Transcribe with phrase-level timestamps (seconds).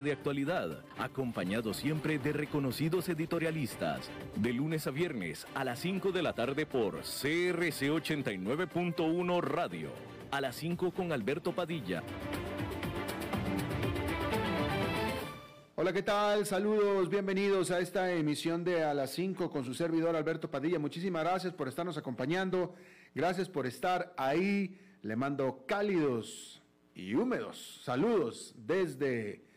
[0.00, 6.22] de actualidad, acompañado siempre de reconocidos editorialistas, de lunes a viernes a las 5 de
[6.22, 9.90] la tarde por CRC 89.1 Radio,
[10.30, 12.02] a las 5 con Alberto Padilla.
[15.74, 16.46] Hola, ¿qué tal?
[16.46, 20.78] Saludos, bienvenidos a esta emisión de A las 5 con su servidor Alberto Padilla.
[20.78, 22.74] Muchísimas gracias por estarnos acompañando,
[23.14, 24.78] gracias por estar ahí.
[25.02, 26.62] Le mando cálidos
[26.94, 29.49] y húmedos saludos desde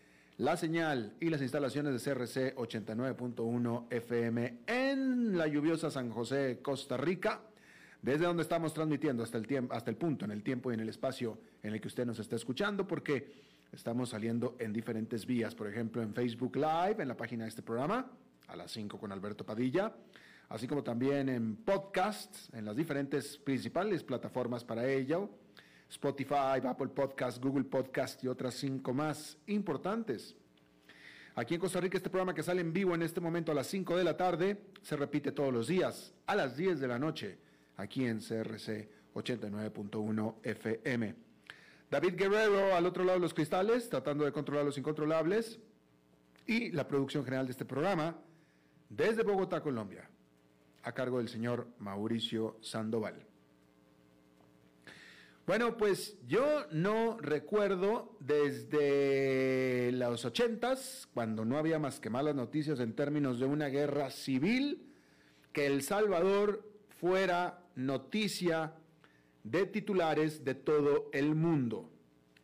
[0.44, 6.98] la señal y las instalaciones de CRC 89.1 FM en la lluviosa San José, Costa
[6.98, 7.40] Rica,
[8.02, 10.82] desde donde estamos transmitiendo hasta el, tiempo, hasta el punto, en el tiempo y en
[10.82, 13.32] el espacio en el que usted nos está escuchando, porque
[13.72, 17.62] estamos saliendo en diferentes vías, por ejemplo en Facebook Live, en la página de este
[17.62, 18.12] programa,
[18.50, 19.96] a las 5 con Alberto Padilla,
[20.50, 25.30] así como también en podcasts, en las diferentes principales plataformas para ello
[25.94, 30.36] Spotify, Apple Podcast, Google Podcast y otras cinco más importantes.
[31.36, 33.68] Aquí en Costa Rica este programa que sale en vivo en este momento a las
[33.68, 37.40] 5 de la tarde se repite todos los días a las 10 de la noche
[37.78, 41.16] aquí en CRC 89.1 FM.
[41.90, 45.60] David Guerrero al otro lado de los cristales tratando de controlar los incontrolables
[46.46, 48.16] y la producción general de este programa
[48.90, 50.10] desde Bogotá, Colombia,
[50.84, 53.33] a cargo del señor Mauricio Sandoval.
[55.46, 62.80] Bueno, pues yo no recuerdo desde los ochentas, cuando no había más que malas noticias
[62.80, 64.88] en términos de una guerra civil,
[65.52, 66.66] que El Salvador
[66.98, 68.74] fuera noticia
[69.44, 71.90] de titulares de todo el mundo.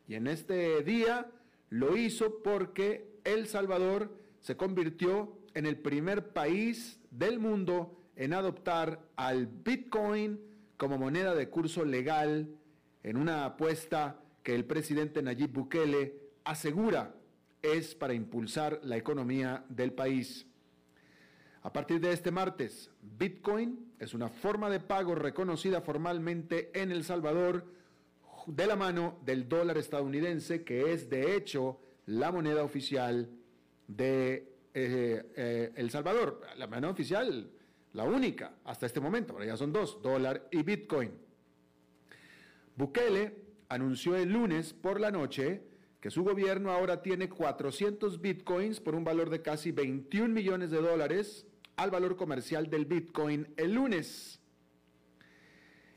[0.09, 1.31] Y en este día
[1.69, 8.99] lo hizo porque El Salvador se convirtió en el primer país del mundo en adoptar
[9.15, 10.41] al Bitcoin
[10.75, 12.59] como moneda de curso legal
[13.03, 17.15] en una apuesta que el presidente Nayib Bukele asegura
[17.61, 20.47] es para impulsar la economía del país.
[21.61, 27.03] A partir de este martes, Bitcoin es una forma de pago reconocida formalmente en El
[27.03, 27.65] Salvador
[28.47, 33.29] de la mano del dólar estadounidense, que es de hecho la moneda oficial
[33.87, 36.41] de eh, eh, El Salvador.
[36.57, 37.51] La moneda oficial,
[37.93, 41.28] la única hasta este momento, ahora ya son dos, dólar y Bitcoin.
[42.79, 43.35] Bukele
[43.67, 45.61] anunció el lunes por la noche
[45.99, 50.81] que su gobierno ahora tiene 400 bitcoins por un valor de casi 21 millones de
[50.81, 51.45] dólares
[51.75, 54.39] al valor comercial del bitcoin el lunes.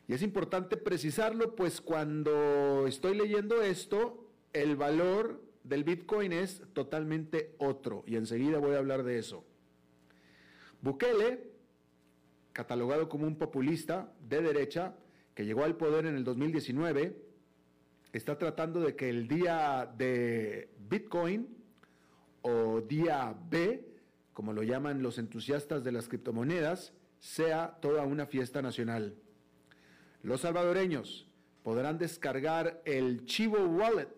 [0.09, 7.54] Y es importante precisarlo, pues cuando estoy leyendo esto, el valor del bitcoin es totalmente
[7.59, 9.44] otro, y enseguida voy a hablar de eso.
[10.81, 11.53] Bukele,
[12.53, 14.97] catalogado como un populista de derecha,
[15.34, 17.16] que llegó al poder en el 2019,
[18.12, 21.48] está tratando de que el día de Bitcoin
[22.43, 23.88] o día B,
[24.32, 29.15] como lo llaman los entusiastas de las criptomonedas, sea toda una fiesta nacional.
[30.22, 31.26] Los salvadoreños
[31.62, 34.16] podrán descargar el Chivo Wallet,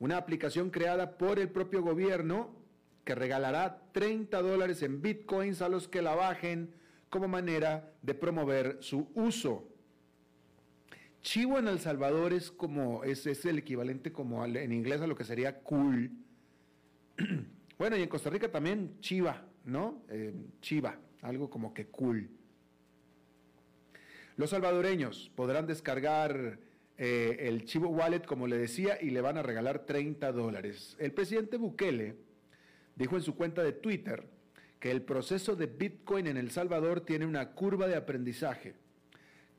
[0.00, 2.56] una aplicación creada por el propio gobierno
[3.04, 6.74] que regalará 30 dólares en bitcoins a los que la bajen
[7.10, 9.67] como manera de promover su uso.
[11.28, 15.24] Chivo en El Salvador es como, es, el equivalente como en inglés a lo que
[15.24, 16.10] sería cool.
[17.78, 20.06] bueno, y en Costa Rica también chiva, ¿no?
[20.08, 22.30] Eh, chiva, algo como que cool.
[24.38, 26.60] Los salvadoreños podrán descargar
[26.96, 30.96] eh, el Chivo Wallet, como le decía, y le van a regalar 30 dólares.
[30.98, 32.16] El presidente Bukele
[32.96, 34.26] dijo en su cuenta de Twitter
[34.80, 38.76] que el proceso de Bitcoin en El Salvador tiene una curva de aprendizaje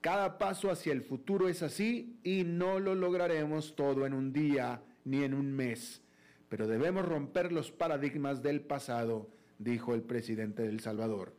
[0.01, 4.81] cada paso hacia el futuro es así y no lo lograremos todo en un día
[5.03, 6.01] ni en un mes.
[6.47, 11.35] Pero debemos romper los paradigmas del pasado, dijo el presidente de El Salvador.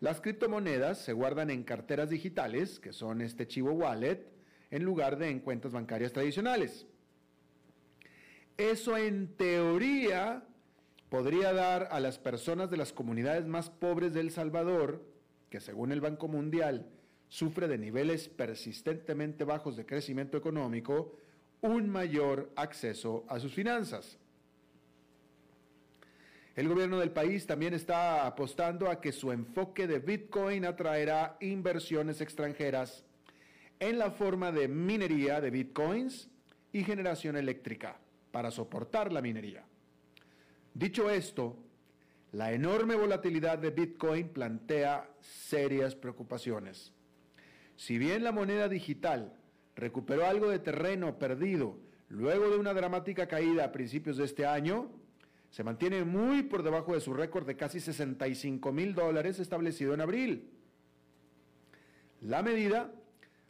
[0.00, 4.26] Las criptomonedas se guardan en carteras digitales, que son este Chivo Wallet,
[4.70, 6.86] en lugar de en cuentas bancarias tradicionales.
[8.56, 10.44] Eso en teoría
[11.08, 15.04] podría dar a las personas de las comunidades más pobres de El Salvador,
[15.50, 16.88] que según el Banco Mundial
[17.30, 21.16] sufre de niveles persistentemente bajos de crecimiento económico,
[21.62, 24.18] un mayor acceso a sus finanzas.
[26.56, 32.20] El gobierno del país también está apostando a que su enfoque de Bitcoin atraerá inversiones
[32.20, 33.04] extranjeras
[33.78, 36.28] en la forma de minería de Bitcoins
[36.72, 37.96] y generación eléctrica
[38.32, 39.64] para soportar la minería.
[40.74, 41.56] Dicho esto,
[42.32, 46.92] la enorme volatilidad de Bitcoin plantea serias preocupaciones.
[47.80, 49.32] Si bien la moneda digital
[49.74, 51.78] recuperó algo de terreno perdido
[52.10, 54.90] luego de una dramática caída a principios de este año,
[55.48, 60.02] se mantiene muy por debajo de su récord de casi 65 mil dólares establecido en
[60.02, 60.50] abril.
[62.20, 62.92] La medida,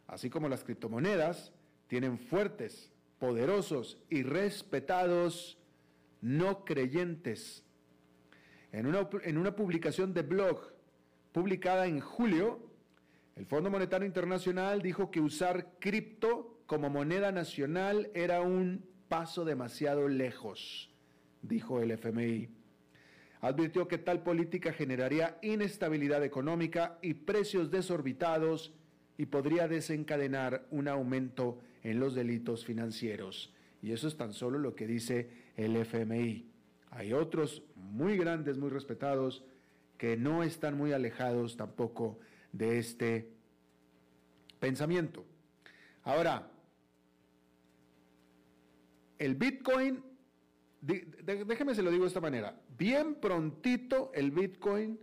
[0.07, 1.51] así como las criptomonedas,
[1.87, 2.89] tienen fuertes,
[3.19, 5.57] poderosos y respetados
[6.21, 7.65] no creyentes.
[8.71, 10.71] En una, en una publicación de blog
[11.33, 12.70] publicada en julio,
[13.35, 20.07] el Fondo Monetario Internacional dijo que usar cripto como moneda nacional era un paso demasiado
[20.07, 20.89] lejos,
[21.41, 22.49] dijo el FMI.
[23.41, 28.73] Advirtió que tal política generaría inestabilidad económica y precios desorbitados
[29.17, 33.53] y podría desencadenar un aumento en los delitos financieros.
[33.81, 36.45] Y eso es tan solo lo que dice el FMI.
[36.91, 39.43] Hay otros muy grandes, muy respetados,
[39.97, 42.19] que no están muy alejados tampoco
[42.51, 43.31] de este
[44.59, 45.25] pensamiento.
[46.03, 46.51] Ahora,
[49.19, 50.03] el Bitcoin,
[50.81, 54.99] déjeme se lo digo de esta manera, bien prontito el Bitcoin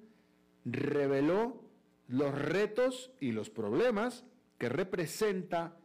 [0.64, 1.62] reveló
[2.08, 4.24] los retos y los problemas
[4.58, 5.76] que representa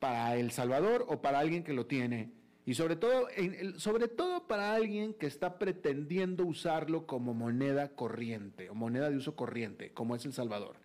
[0.00, 2.32] para El Salvador o para alguien que lo tiene.
[2.64, 3.28] Y sobre todo,
[3.76, 9.36] sobre todo para alguien que está pretendiendo usarlo como moneda corriente o moneda de uso
[9.36, 10.76] corriente, como es El Salvador.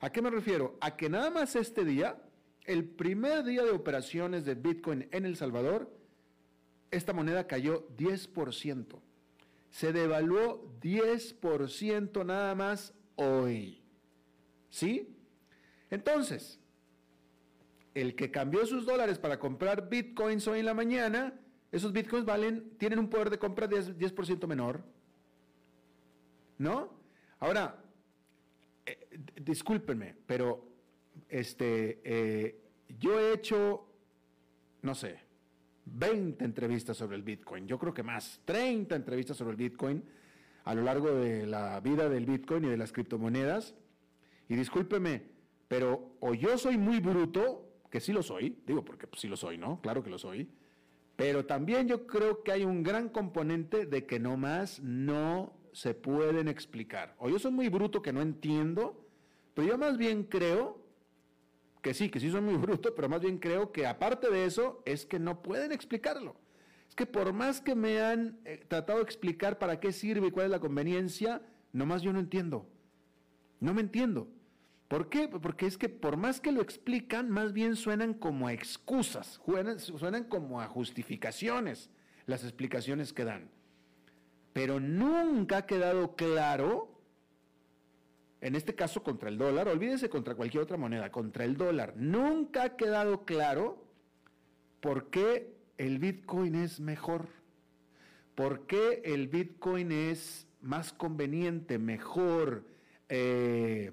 [0.00, 0.78] ¿A qué me refiero?
[0.80, 2.22] A que nada más este día,
[2.64, 5.94] el primer día de operaciones de Bitcoin en El Salvador,
[6.90, 8.98] esta moneda cayó 10%.
[9.70, 13.82] Se devaluó 10% nada más hoy.
[14.70, 15.14] ¿Sí?
[15.90, 16.58] Entonces,
[17.94, 21.34] el que cambió sus dólares para comprar bitcoins hoy en la mañana,
[21.72, 24.82] esos bitcoins valen, tienen un poder de compra de 10%, menor.
[26.58, 26.92] ¿No?
[27.38, 27.82] Ahora,
[28.90, 30.66] eh, discúlpenme, pero
[31.28, 32.60] este, eh,
[32.98, 33.86] yo he hecho,
[34.82, 35.18] no sé,
[35.86, 40.04] 20 entrevistas sobre el Bitcoin, yo creo que más, 30 entrevistas sobre el Bitcoin
[40.64, 43.74] a lo largo de la vida del Bitcoin y de las criptomonedas.
[44.48, 45.22] Y discúlpeme,
[45.68, 49.58] pero o yo soy muy bruto que sí lo soy, digo porque sí lo soy,
[49.58, 49.80] ¿no?
[49.80, 50.48] Claro que lo soy,
[51.16, 56.48] pero también yo creo que hay un gran componente de que nomás no se pueden
[56.48, 57.14] explicar.
[57.18, 59.06] O yo soy muy bruto que no entiendo,
[59.54, 60.80] pero yo más bien creo
[61.82, 64.82] que sí, que sí soy muy bruto, pero más bien creo que aparte de eso
[64.84, 66.36] es que no pueden explicarlo.
[66.88, 70.30] Es que por más que me han eh, tratado de explicar para qué sirve y
[70.30, 72.66] cuál es la conveniencia, nomás yo no entiendo.
[73.60, 74.28] No me entiendo.
[74.88, 75.28] ¿Por qué?
[75.28, 79.40] Porque es que por más que lo explican, más bien suenan como a excusas,
[79.98, 81.90] suenan como a justificaciones
[82.26, 83.50] las explicaciones que dan.
[84.52, 86.88] Pero nunca ha quedado claro,
[88.40, 92.64] en este caso contra el dólar, olvídese contra cualquier otra moneda, contra el dólar, nunca
[92.64, 93.84] ha quedado claro
[94.80, 97.28] por qué el Bitcoin es mejor,
[98.34, 102.64] por qué el Bitcoin es más conveniente, mejor.
[103.08, 103.92] Eh,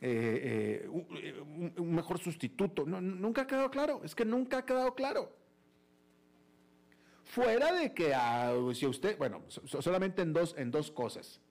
[0.00, 2.86] eh, eh, un, mejor sustituto.
[2.86, 5.37] nunca ha quedado claro, es que nunca ha quedado claro.
[7.28, 11.42] Fuera de que ah, si usted, bueno, solamente en dos, en dos cosas.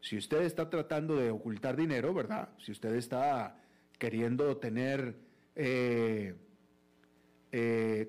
[0.00, 2.50] Si usted está tratando de ocultar dinero, ¿verdad?
[2.58, 3.60] Si usted está
[3.98, 5.16] queriendo tener
[5.56, 6.36] eh,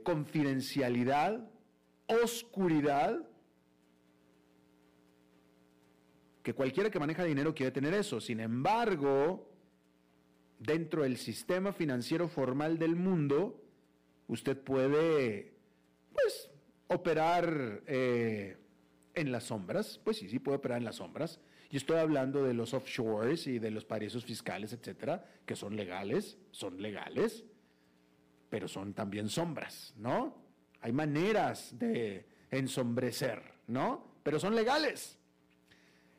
[0.03, 1.49] confidencialidad,
[2.05, 3.27] oscuridad,
[6.43, 8.21] que cualquiera que maneja dinero quiere tener eso.
[8.21, 9.49] Sin embargo,
[10.59, 13.59] dentro del sistema financiero formal del mundo,
[14.27, 15.55] usted puede,
[16.13, 16.50] pues,
[16.93, 18.57] operar eh,
[19.13, 19.99] en las sombras.
[20.03, 21.39] Pues sí, sí puede operar en las sombras.
[21.69, 26.37] Y estoy hablando de los offshores y de los paraísos fiscales, etcétera, que son legales,
[26.51, 27.45] son legales,
[28.49, 30.35] pero son también sombras, ¿no?
[30.81, 34.17] Hay maneras de ensombrecer, ¿no?
[34.21, 35.17] Pero son legales.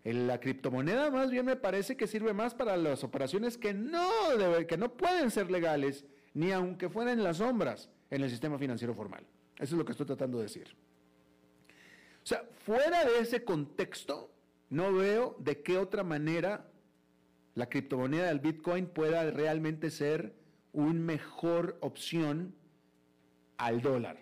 [0.05, 4.09] La criptomoneda más bien me parece que sirve más para las operaciones que no,
[4.67, 8.95] que no pueden ser legales, ni aunque fueran en las sombras en el sistema financiero
[8.95, 9.26] formal.
[9.62, 10.75] Eso es lo que estoy tratando de decir.
[12.25, 14.33] O sea, fuera de ese contexto,
[14.71, 16.69] no veo de qué otra manera
[17.54, 20.35] la criptomoneda del Bitcoin pueda realmente ser
[20.73, 22.57] una mejor opción
[23.57, 24.19] al dólar.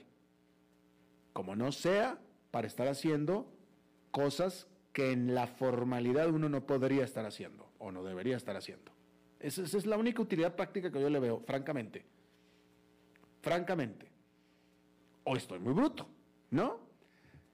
[1.32, 2.18] Como no sea
[2.50, 3.50] para estar haciendo
[4.10, 8.92] cosas que en la formalidad uno no podría estar haciendo o no debería estar haciendo.
[9.38, 12.04] Esa, es la única utilidad práctica que yo le veo, francamente.
[13.40, 14.09] Francamente.
[15.30, 16.08] O estoy muy bruto,
[16.50, 16.80] ¿no?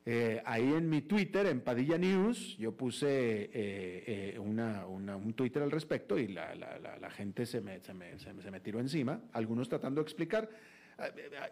[0.06, 5.71] Eh, ahí en mi Twitter, en Padilla News, yo puse eh, eh, un Twitter al
[5.71, 10.04] respecto y la, gente se me, se, me, se me tiró encima, algunos tratando de
[10.04, 10.49] explicar.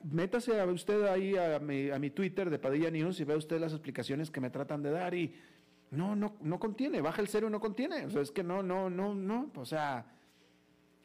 [0.05, 3.61] métase a usted ahí a mi, a mi Twitter de Padilla News y ve usted
[3.61, 5.35] las explicaciones que me tratan de dar y
[5.91, 8.07] no, no, no contiene, baja el cero y no contiene.
[8.07, 9.53] O sea, es que no, no, no, no.
[9.57, 10.07] O sea,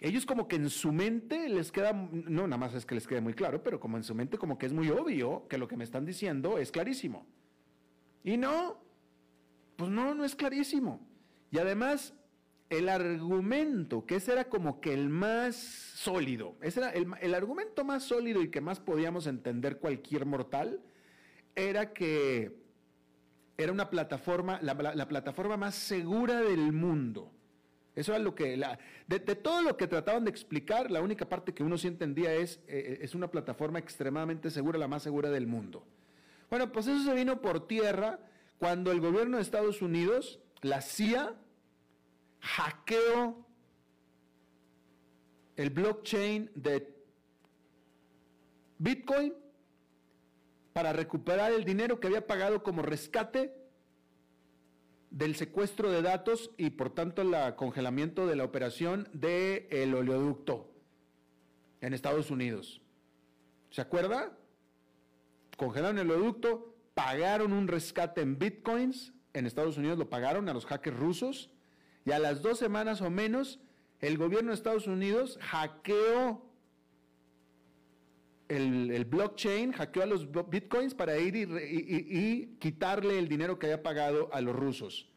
[0.01, 3.19] ellos como que en su mente les queda, no, nada más es que les quede
[3.19, 5.75] muy claro, pero como en su mente como que es muy obvio que lo que
[5.75, 7.27] me están diciendo es clarísimo.
[8.23, 8.81] Y no,
[9.75, 11.05] pues no, no es clarísimo.
[11.51, 12.13] Y además,
[12.69, 18.03] el argumento, que ese era como que el más sólido, ese era el, argumento más
[18.03, 20.81] sólido y que más podíamos entender cualquier mortal,
[21.55, 22.57] era que
[23.57, 27.33] era una plataforma, la plataforma más segura del mundo
[27.99, 28.57] eso era lo que,
[29.07, 32.61] de, todo lo que trataban de explicar, la única parte que uno sí entendía es,
[32.67, 35.85] eh, es una plataforma extremadamente segura, la más segura del mundo.
[36.49, 38.19] Bueno, pues eso se vino por tierra
[38.57, 41.35] cuando el gobierno de Estados Unidos, la CIA,
[42.39, 43.45] hackeó
[45.57, 46.95] el blockchain de
[48.77, 49.33] Bitcoin
[50.71, 53.58] para recuperar el dinero que había pagado como rescate
[55.11, 60.69] del secuestro de datos y por tanto el congelamiento de la operación del oleoducto
[61.81, 62.81] en Estados Unidos.
[63.71, 64.37] ¿Se acuerda?
[65.57, 70.65] Congelaron el oleoducto, pagaron un rescate en bitcoins, en Estados Unidos lo pagaron a los
[70.65, 71.49] hackers rusos,
[72.05, 73.59] y a las dos semanas o menos
[73.99, 76.48] el gobierno de Estados Unidos hackeó
[78.49, 84.29] el, blockchain, hackeó a los bitcoins para ir y, quitarle el dinero que había pagado
[84.33, 85.07] a los rusos.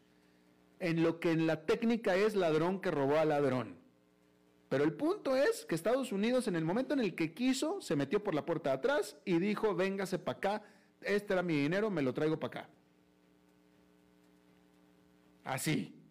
[0.78, 3.76] En lo que en la técnica es ladrón que robó a ladrón.
[4.68, 7.96] Pero el punto es que Estados Unidos en el momento en el que quiso, se
[7.96, 10.62] metió por la puerta de atrás y dijo, véngase para acá,
[11.00, 12.70] este era mi dinero, me lo traigo para acá.
[15.44, 16.01] Así.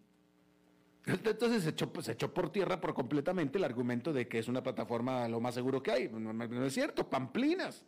[1.06, 5.40] Entonces se echó, por tierra por completamente el argumento de que es una plataforma lo
[5.40, 6.08] más seguro que hay.
[6.08, 7.84] No, es cierto, pamplinas,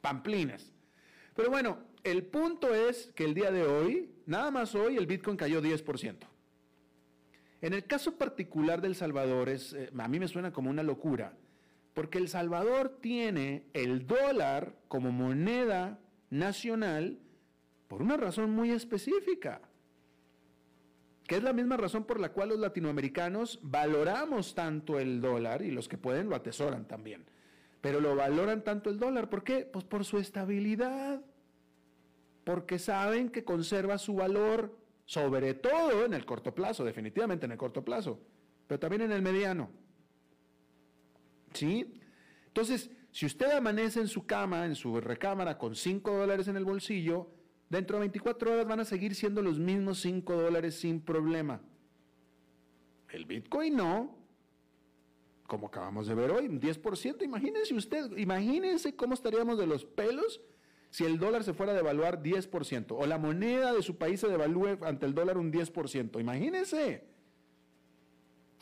[0.00, 0.72] pamplinas.
[1.34, 5.36] Pero bueno, el punto es que el día de hoy, nada más hoy, el Bitcoin
[5.36, 6.16] cayó 10%.
[7.60, 11.36] En el caso particular del Salvador, eh, a mí me suena como una locura,
[11.94, 15.98] porque El Salvador tiene el dólar como moneda
[16.30, 17.18] nacional
[17.88, 19.60] por una razón muy específica
[21.28, 25.70] que es la misma razón por la cual los latinoamericanos valoramos tanto el dólar y
[25.70, 27.26] los que pueden lo atesoran también.
[27.82, 29.68] Pero lo valoran tanto el dólar, ¿por qué?
[29.70, 31.20] Pues por su estabilidad,
[32.44, 37.58] porque saben que conserva su valor, sobre todo en el corto plazo, definitivamente en el
[37.58, 38.18] corto plazo,
[38.66, 39.68] pero también en el mediano.
[41.52, 42.00] ¿Sí?
[42.46, 46.64] Entonces, si usted amanece en su cama, en su recámara, con 5 dólares en el
[46.64, 47.30] bolsillo,
[47.70, 51.60] Dentro de 24 horas van a seguir siendo los mismos 5 dólares sin problema.
[53.10, 54.16] El Bitcoin no.
[55.46, 57.22] Como acabamos de ver hoy, un 10%.
[57.22, 60.40] Imagínense usted, imagínense cómo estaríamos de los pelos
[60.90, 64.28] si el dólar se fuera a devaluar 10% o la moneda de su país se
[64.28, 66.20] devalúe ante el dólar un 10%.
[66.20, 67.04] Imagínense.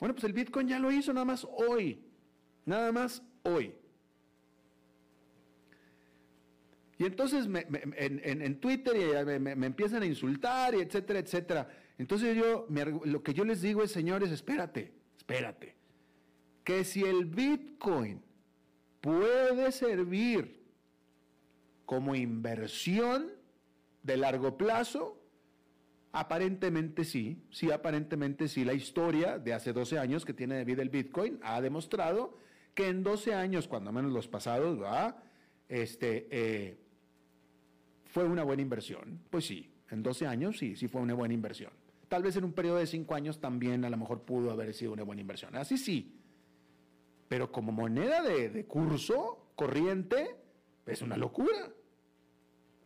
[0.00, 2.04] Bueno, pues el Bitcoin ya lo hizo nada más hoy.
[2.64, 3.74] Nada más hoy.
[6.98, 11.68] Y entonces en, Twitter me, empiezan a insultar, y etcétera, etcétera.
[11.98, 12.66] Entonces yo,
[13.04, 15.76] lo que yo les digo es, señores, espérate, espérate.
[16.64, 18.22] Que si el Bitcoin
[19.00, 20.64] puede servir
[21.84, 23.30] como inversión
[24.02, 25.22] de largo plazo,
[26.12, 28.64] aparentemente sí, sí, aparentemente sí.
[28.64, 32.38] La historia de hace 12 años que tiene de vida el Bitcoin ha demostrado
[32.74, 35.16] que en 12 años, cuando menos los pasados, ¿verdad?
[35.68, 36.85] Este, eh,
[38.16, 39.20] ¿Fue una buena inversión?
[39.28, 41.70] Pues sí, en 12 años sí, sí fue una buena inversión.
[42.08, 44.94] Tal vez en un periodo de 5 años también a lo mejor pudo haber sido
[44.94, 45.54] una buena inversión.
[45.54, 46.18] Así sí.
[47.28, 50.34] Pero como moneda de, curso corriente,
[50.86, 51.68] es una locura.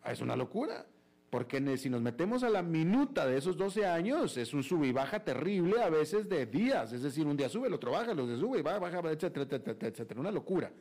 [0.04, 0.84] Es una locura.
[1.30, 4.90] Porque si nos metemos a la minuta de esos 12 años, es un sub y
[4.90, 6.92] baja terrible a veces de días.
[6.92, 9.44] Es decir, un día sube, el otro baja, los días sube y baja, baja, etcétera,
[9.44, 10.20] etcétera, etcétera.
[10.20, 10.72] Una locura.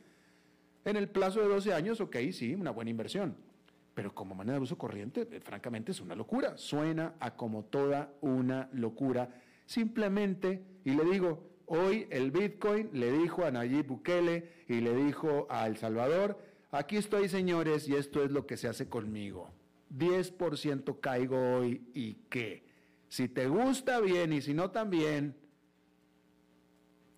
[0.84, 3.48] En el plazo de 12 años, ok, sí, una buena inversión
[3.94, 6.56] pero como manera de uso corriente, eh, francamente es una locura.
[6.56, 9.34] Suena a como toda una locura.
[9.66, 15.46] Simplemente, y le digo, hoy el Bitcoin le dijo a Nayib Bukele y le dijo
[15.50, 16.38] a El Salvador,
[16.70, 19.50] aquí estoy señores y esto es lo que se hace conmigo.
[19.96, 22.64] 10% caigo hoy y qué.
[23.08, 25.36] Si te gusta bien y si no también.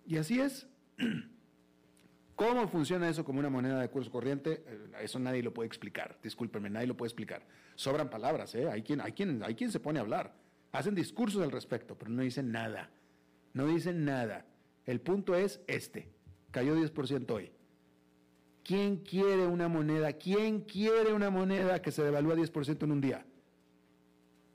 [0.05, 0.67] Y así es.
[2.35, 4.63] ¿Cómo funciona eso como una moneda de curso corriente?
[4.65, 6.17] Eh, eso nadie lo puede explicar.
[6.23, 7.45] Discúlpenme, nadie lo puede explicar.
[7.75, 8.69] Sobran palabras, ¿eh?
[8.69, 10.33] Hay quien, hay quien, hay quien se pone a hablar.
[10.71, 12.89] Hacen discursos al respecto, pero no dicen nada.
[13.53, 14.45] No dicen nada.
[14.85, 16.09] El punto es este.
[16.51, 17.51] Cayó 10% hoy.
[18.63, 20.13] ¿Quién quiere una moneda?
[20.13, 23.25] ¿Quién quiere una moneda que se devalúa 10% en un día?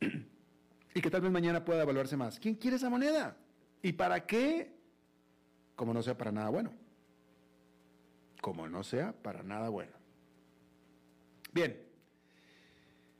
[0.95, 2.41] y que tal vez mañana pueda devaluarse más.
[2.41, 3.37] ¿Quién quiere esa moneda?
[3.83, 4.75] ¿Y para qué?
[5.77, 6.73] Como no sea para nada bueno.
[8.41, 9.93] Como no sea para nada bueno.
[11.53, 11.77] Bien,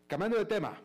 [0.07, 0.81] cambiando de tema,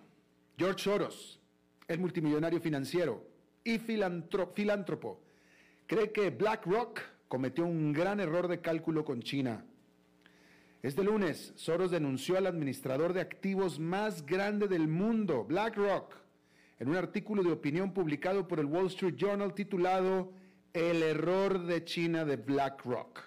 [0.58, 1.40] George Soros,
[1.88, 3.28] el multimillonario financiero
[3.64, 5.22] y filántropo,
[5.86, 9.66] cree que BlackRock cometió un gran error de cálculo con China
[10.84, 16.14] este lunes, Soros denunció al administrador de activos más grande del mundo, BlackRock,
[16.78, 20.34] en un artículo de opinión publicado por el Wall Street Journal titulado
[20.74, 23.22] El error de China de BlackRock.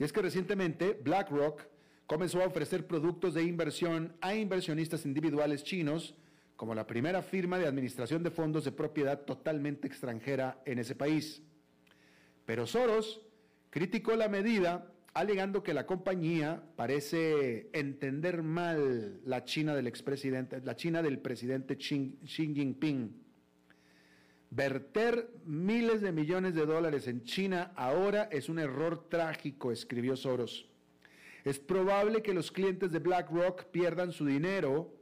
[0.00, 1.62] Y es que recientemente BlackRock
[2.06, 6.14] comenzó a ofrecer productos de inversión a inversionistas individuales chinos
[6.56, 11.42] como la primera firma de administración de fondos de propiedad totalmente extranjera en ese país.
[12.46, 13.20] Pero Soros
[13.68, 20.76] criticó la medida alegando que la compañía parece entender mal la China del expresidente, la
[20.76, 23.22] China del presidente Xi, Jinping.
[24.50, 30.68] Verter miles de millones de dólares en China ahora es un error trágico, escribió Soros.
[31.44, 34.92] Es probable que los clientes de BlackRock pierdan su dinero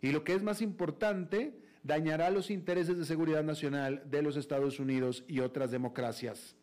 [0.00, 4.80] y lo que es más importante, dañará los intereses de seguridad nacional de los Estados
[4.80, 6.56] Unidos y otras democracias.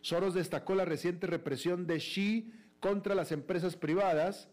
[0.00, 4.48] Soros destacó la reciente represión de Xi contra las empresas privadas,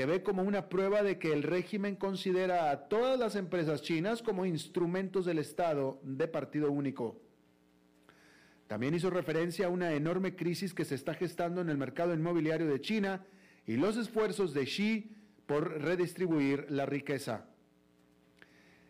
[0.00, 4.22] que ve como una prueba de que el régimen considera a todas las empresas chinas
[4.22, 7.20] como instrumentos del Estado de partido único.
[8.66, 12.66] También hizo referencia a una enorme crisis que se está gestando en el mercado inmobiliario
[12.66, 13.26] de China
[13.66, 15.12] y los esfuerzos de Xi
[15.44, 17.44] por redistribuir la riqueza.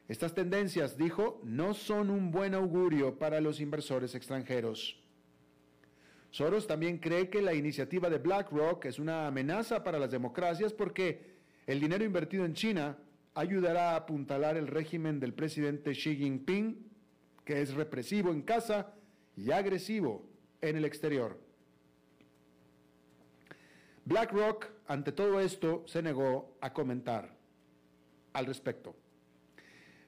[0.06, 5.02] Estas tendencias, dijo, no son un buen augurio para los inversores extranjeros.
[6.30, 11.34] Soros también cree que la iniciativa de BlackRock es una amenaza para las democracias porque
[11.66, 12.96] el dinero invertido en China
[13.34, 16.88] ayudará a apuntalar el régimen del presidente Xi Jinping,
[17.44, 18.94] que es represivo en casa
[19.36, 20.24] y agresivo
[20.60, 21.38] en el exterior.
[24.04, 27.36] BlackRock, ante todo esto, se negó a comentar
[28.32, 28.94] al respecto.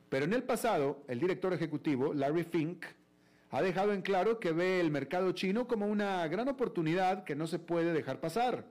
[0.09, 2.85] Pero en el pasado, el director ejecutivo, Larry Fink,
[3.53, 7.47] ha dejado en claro que ve el mercado chino como una gran oportunidad que no
[7.47, 8.65] se puede dejar pasar.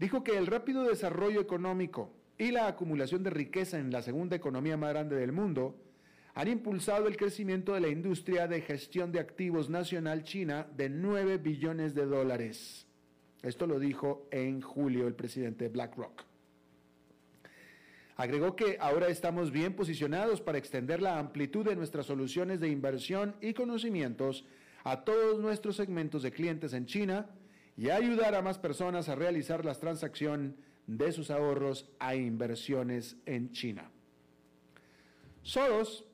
[0.00, 4.76] Dijo que el rápido desarrollo económico y la acumulación de riqueza en la segunda economía
[4.76, 5.76] más grande del mundo
[6.34, 11.38] han impulsado el crecimiento de la industria de gestión de activos nacional china de 9
[11.38, 12.88] billones de dólares.
[13.40, 16.29] Esto lo dijo en julio el presidente de BlackRock.
[18.20, 23.34] Agregó que ahora estamos bien posicionados para extender la amplitud de nuestras soluciones de inversión
[23.40, 24.44] y conocimientos
[24.84, 27.30] a todos nuestros segmentos de clientes en China
[27.78, 30.52] y ayudar a más personas a realizar las transacciones
[30.86, 33.90] de sus ahorros a inversiones en China.
[35.40, 36.04] Soros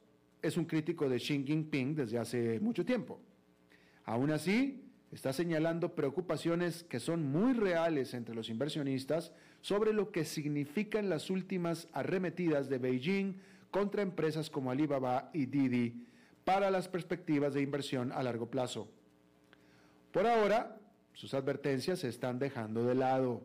[0.40, 3.18] es un crítico de Xi Jinping desde hace mucho tiempo.
[4.04, 4.85] Aún así,
[5.16, 11.30] está señalando preocupaciones que son muy reales entre los inversionistas sobre lo que significan las
[11.30, 16.06] últimas arremetidas de Beijing contra empresas como Alibaba y Didi
[16.44, 18.88] para las perspectivas de inversión a largo plazo.
[20.12, 20.76] Por ahora,
[21.14, 23.42] sus advertencias se están dejando de lado.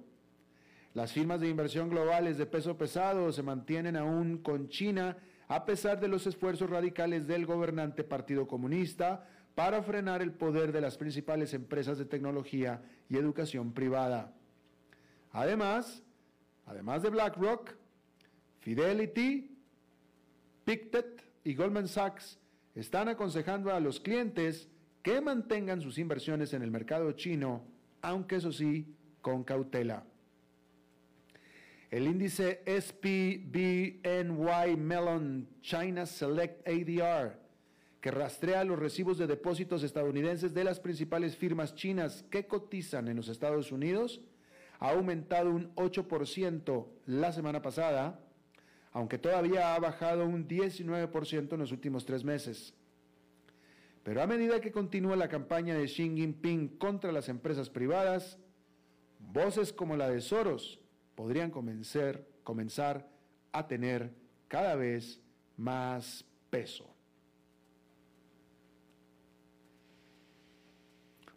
[0.93, 5.15] Las firmas de inversión globales de peso pesado se mantienen aún con China
[5.47, 10.81] a pesar de los esfuerzos radicales del gobernante Partido Comunista para frenar el poder de
[10.81, 14.33] las principales empresas de tecnología y educación privada.
[15.31, 16.03] Además,
[16.65, 17.73] además de BlackRock,
[18.61, 19.57] Fidelity,
[20.63, 22.39] Pictet y Goldman Sachs
[22.75, 24.69] están aconsejando a los clientes
[25.01, 27.65] que mantengan sus inversiones en el mercado chino,
[28.01, 30.05] aunque eso sí, con cautela.
[31.89, 37.40] El índice SPBNY Mellon China Select ADR
[38.01, 43.15] que rastrea los recibos de depósitos estadounidenses de las principales firmas chinas que cotizan en
[43.15, 44.21] los Estados Unidos,
[44.79, 48.19] ha aumentado un 8% la semana pasada,
[48.91, 52.73] aunque todavía ha bajado un 19% en los últimos tres meses.
[54.01, 58.39] Pero a medida que continúa la campaña de Xi Jinping contra las empresas privadas,
[59.19, 60.79] voces como la de Soros
[61.13, 63.07] podrían comenzar, comenzar
[63.51, 64.11] a tener
[64.47, 65.21] cada vez
[65.55, 66.91] más peso.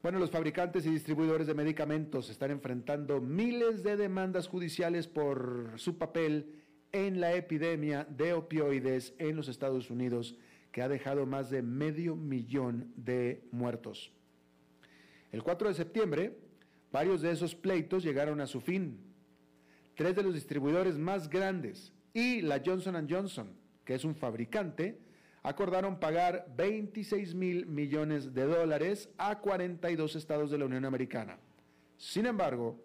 [0.05, 5.97] Bueno, los fabricantes y distribuidores de medicamentos están enfrentando miles de demandas judiciales por su
[5.97, 6.57] papel
[6.93, 10.37] en la epidemia de opioides en los Estados Unidos,
[10.73, 14.12] que ha dejado más de medio millón de muertos.
[15.33, 16.37] El 4 de septiembre,
[16.93, 18.99] varios de esos pleitos llegaron a su fin.
[19.95, 24.99] Tres de los distribuidores más grandes y la Johnson Johnson, que es un fabricante,
[25.44, 31.38] acordaron pagar 26 mil millones de dólares a 42 estados de la Unión Americana.
[31.98, 32.83] Sin embargo,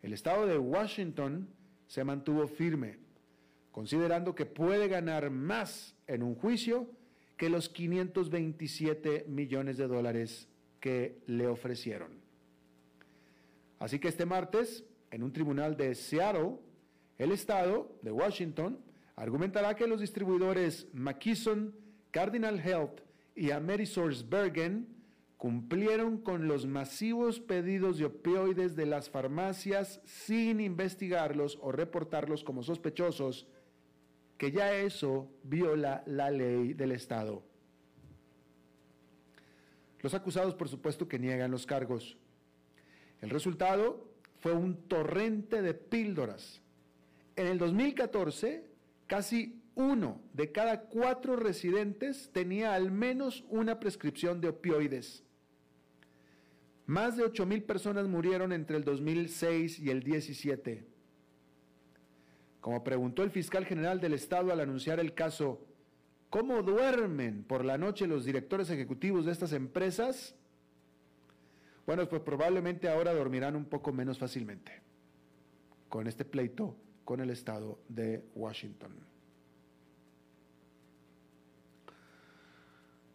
[0.00, 1.48] el estado de Washington
[1.88, 2.98] se mantuvo firme,
[3.72, 6.88] considerando que puede ganar más en un juicio
[7.36, 10.48] que los 527 millones de dólares
[10.78, 12.12] que le ofrecieron.
[13.80, 16.58] Así que este martes, en un tribunal de Seattle,
[17.18, 18.78] el estado de Washington
[19.16, 21.74] argumentará que los distribuidores McKesson,
[22.10, 23.00] Cardinal Health
[23.34, 24.88] y AmerisourceBergen
[25.36, 32.62] cumplieron con los masivos pedidos de opioides de las farmacias sin investigarlos o reportarlos como
[32.62, 33.46] sospechosos,
[34.36, 37.42] que ya eso viola la ley del Estado.
[40.00, 42.16] Los acusados, por supuesto, que niegan los cargos.
[43.20, 44.08] El resultado
[44.40, 46.62] fue un torrente de píldoras
[47.36, 48.69] en el 2014,
[49.10, 55.24] casi uno de cada cuatro residentes tenía al menos una prescripción de opioides.
[56.86, 60.86] Más de 8 mil personas murieron entre el 2006 y el 17.
[62.60, 65.66] Como preguntó el fiscal general del Estado al anunciar el caso,
[66.28, 70.36] ¿cómo duermen por la noche los directores ejecutivos de estas empresas?
[71.84, 74.82] Bueno, pues probablemente ahora dormirán un poco menos fácilmente
[75.88, 76.76] con este pleito
[77.10, 78.92] con el estado de Washington.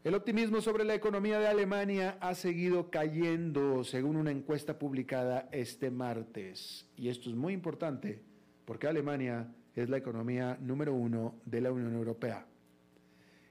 [0.03, 5.91] El optimismo sobre la economía de Alemania ha seguido cayendo según una encuesta publicada este
[5.91, 6.85] martes.
[6.97, 8.21] Y esto es muy importante
[8.65, 12.45] porque Alemania es la economía número uno de la Unión Europea.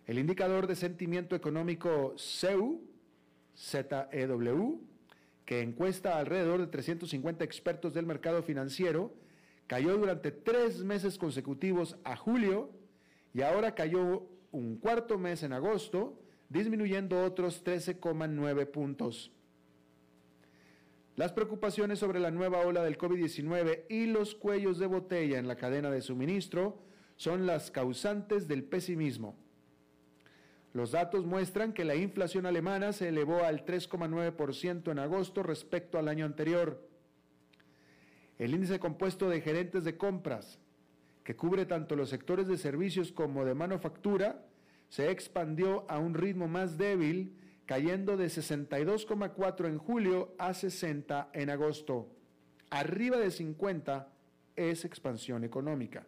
[0.06, 2.82] El indicador de sentimiento económico CEU,
[3.56, 4.82] ZEW,
[5.46, 9.23] que encuesta alrededor de 350 expertos del mercado financiero,
[9.66, 12.70] cayó durante tres meses consecutivos a julio
[13.32, 19.32] y ahora cayó un cuarto mes en agosto, disminuyendo otros 13,9 puntos.
[21.16, 25.56] Las preocupaciones sobre la nueva ola del COVID-19 y los cuellos de botella en la
[25.56, 26.82] cadena de suministro
[27.16, 29.36] son las causantes del pesimismo.
[30.72, 36.08] Los datos muestran que la inflación alemana se elevó al 3,9% en agosto respecto al
[36.08, 36.84] año anterior.
[38.38, 40.58] El índice compuesto de gerentes de compras,
[41.22, 44.44] que cubre tanto los sectores de servicios como de manufactura,
[44.88, 51.50] se expandió a un ritmo más débil, cayendo de 62,4 en julio a 60 en
[51.50, 52.08] agosto.
[52.70, 54.08] Arriba de 50
[54.56, 56.06] es expansión económica.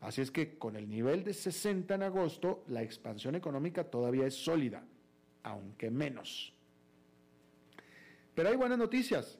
[0.00, 4.34] Así es que con el nivel de 60 en agosto, la expansión económica todavía es
[4.34, 4.82] sólida,
[5.42, 6.54] aunque menos.
[8.34, 9.38] Pero hay buenas noticias.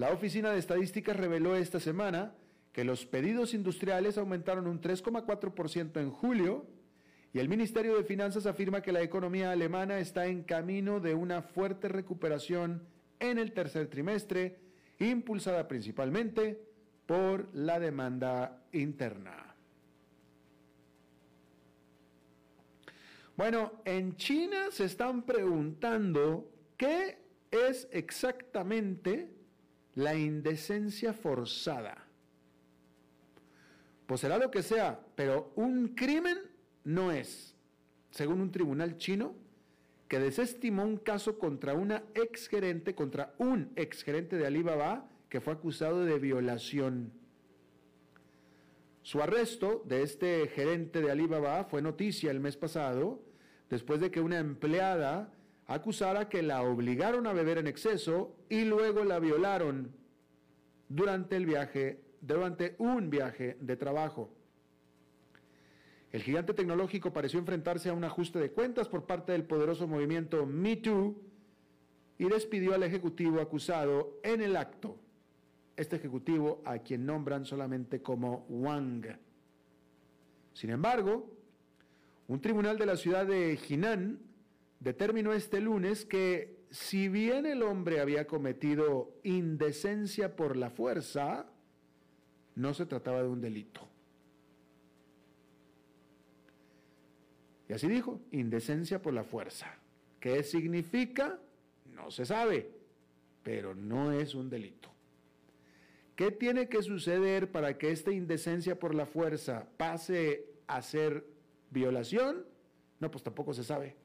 [0.00, 2.32] La Oficina de Estadísticas reveló esta semana
[2.72, 6.64] que los pedidos industriales aumentaron un 3,4% en julio
[7.34, 11.42] y el Ministerio de Finanzas afirma que la economía alemana está en camino de una
[11.42, 12.82] fuerte recuperación
[13.18, 14.58] en el tercer trimestre,
[15.00, 16.58] impulsada principalmente
[17.04, 19.54] por la demanda interna.
[23.36, 27.18] Bueno, en China se están preguntando qué
[27.50, 29.39] es exactamente
[29.94, 32.06] la indecencia forzada.
[34.06, 36.38] Pues será lo que sea, pero un crimen
[36.84, 37.54] no es,
[38.10, 39.34] según un tribunal chino
[40.08, 46.04] que desestimó un caso contra una exgerente, contra un exgerente de Alibaba que fue acusado
[46.04, 47.12] de violación.
[49.02, 53.22] Su arresto de este gerente de Alibaba fue noticia el mes pasado,
[53.70, 55.32] después de que una empleada
[55.70, 59.92] acusara que la obligaron a beber en exceso y luego la violaron
[60.88, 64.34] durante el viaje, durante un viaje de trabajo.
[66.10, 70.44] El gigante tecnológico pareció enfrentarse a un ajuste de cuentas por parte del poderoso movimiento
[70.44, 71.14] Me Too
[72.18, 74.98] y despidió al ejecutivo acusado en el acto.
[75.76, 79.06] Este ejecutivo a quien nombran solamente como Wang.
[80.52, 81.30] Sin embargo,
[82.26, 84.29] un tribunal de la ciudad de Jinan
[84.80, 91.46] determinó este lunes que si bien el hombre había cometido indecencia por la fuerza,
[92.54, 93.86] no se trataba de un delito.
[97.68, 99.72] Y así dijo, indecencia por la fuerza.
[100.18, 101.38] ¿Qué significa?
[101.86, 102.70] No se sabe,
[103.42, 104.90] pero no es un delito.
[106.16, 111.24] ¿Qué tiene que suceder para que esta indecencia por la fuerza pase a ser
[111.70, 112.44] violación?
[112.98, 113.96] No, pues tampoco se sabe.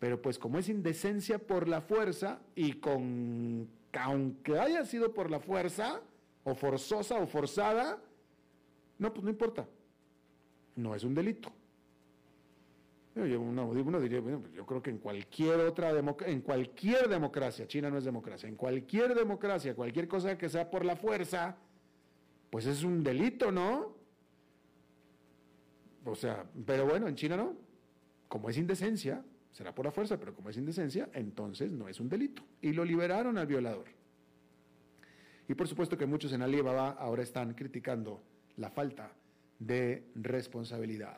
[0.00, 5.30] Pero pues como es indecencia por la fuerza y con que aunque haya sido por
[5.30, 6.00] la fuerza,
[6.44, 8.02] o forzosa o forzada,
[8.98, 9.66] no, pues no importa.
[10.76, 11.52] No es un delito.
[13.16, 15.90] Uno, diría, pues yo creo que en cualquier otra
[16.26, 20.84] en cualquier democracia, China no es democracia, en cualquier democracia, cualquier cosa que sea por
[20.84, 21.56] la fuerza,
[22.48, 23.94] pues es un delito, ¿no?
[26.04, 27.56] O sea, pero bueno, en China no.
[28.28, 32.08] Como es indecencia, será por la fuerza, pero como es indecencia, entonces no es un
[32.08, 32.42] delito.
[32.60, 33.86] Y lo liberaron al violador.
[35.48, 38.22] Y por supuesto que muchos en Alibaba ahora están criticando
[38.56, 39.12] la falta
[39.58, 41.16] de responsabilidad.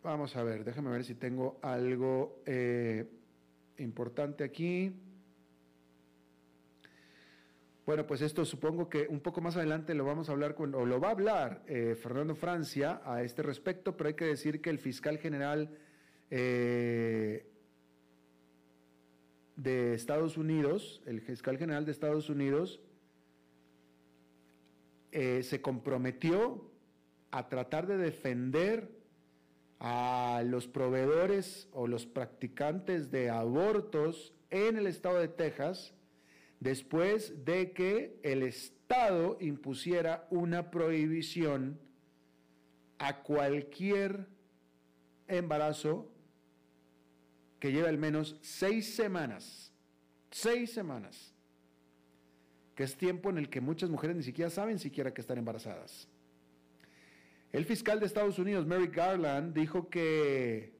[0.02, 3.08] vamos a ver, déjame ver si tengo algo eh,
[3.78, 4.92] importante aquí.
[7.86, 10.84] Bueno, pues esto supongo que un poco más adelante lo vamos a hablar con, o
[10.84, 14.70] lo va a hablar eh, Fernando Francia a este respecto, pero hay que decir que
[14.70, 15.70] el fiscal general
[16.30, 17.50] eh,
[19.56, 22.80] de Estados Unidos, el fiscal general de Estados Unidos,
[25.12, 26.70] eh, se comprometió
[27.30, 28.90] a tratar de defender
[29.80, 35.94] a los proveedores o los practicantes de abortos en el estado de Texas
[36.60, 41.80] después de que el estado impusiera una prohibición
[42.98, 44.26] a cualquier
[45.26, 46.12] embarazo
[47.58, 49.72] que lleva al menos seis semanas,
[50.30, 51.34] seis semanas,
[52.74, 56.08] que es tiempo en el que muchas mujeres ni siquiera saben siquiera que están embarazadas.
[57.52, 60.72] El fiscal de Estados Unidos, Merrick Garland, dijo que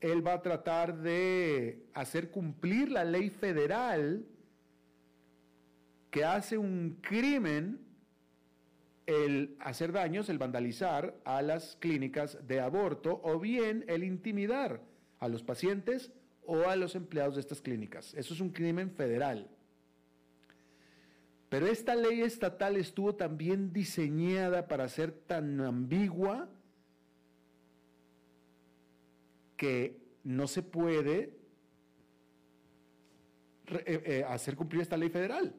[0.00, 4.26] él va a tratar de hacer cumplir la ley federal
[6.10, 7.80] que hace un crimen
[9.06, 14.82] el hacer daños, el vandalizar a las clínicas de aborto o bien el intimidar
[15.18, 16.12] a los pacientes
[16.44, 18.12] o a los empleados de estas clínicas.
[18.14, 19.48] Eso es un crimen federal.
[21.48, 26.50] Pero esta ley estatal estuvo también diseñada para ser tan ambigua
[29.56, 31.32] que no se puede
[33.68, 35.54] eh, eh, hacer cumplir esta ley federal.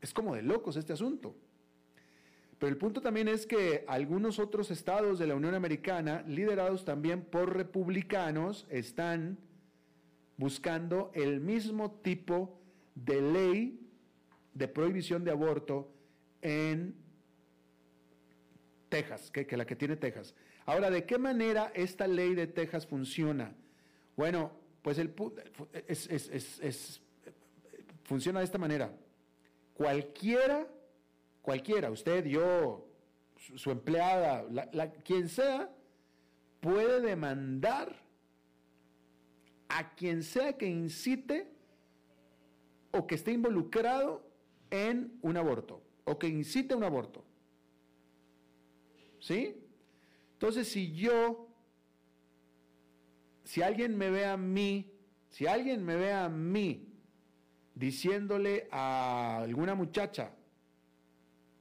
[0.00, 1.34] Es como de locos este asunto.
[2.58, 7.22] Pero el punto también es que algunos otros estados de la Unión Americana, liderados también
[7.22, 9.38] por republicanos, están
[10.36, 12.58] buscando el mismo tipo
[12.94, 13.88] de ley
[14.54, 15.92] de prohibición de aborto
[16.42, 16.96] en
[18.88, 20.34] Texas, que, la que tiene Texas.
[20.66, 23.54] Ahora, ¿de qué manera esta ley de Texas funciona?
[24.16, 25.00] Bueno, pues
[28.04, 28.92] funciona de esta manera.
[29.78, 30.68] Cualquiera
[31.48, 32.86] cualquiera, usted, yo,
[33.56, 34.44] su, empleada,
[35.02, 35.74] quien sea,
[36.60, 38.04] puede demandar
[39.66, 41.50] a quien sea que incite
[42.90, 44.30] o que esté involucrado
[44.70, 47.24] en un aborto o que incite un aborto.
[49.18, 49.56] ¿Sí?
[50.34, 51.48] Entonces, si yo,
[53.42, 54.92] si alguien me ve a mí,
[55.30, 56.87] si alguien me ve a mí
[57.78, 60.32] diciéndole a alguna muchacha,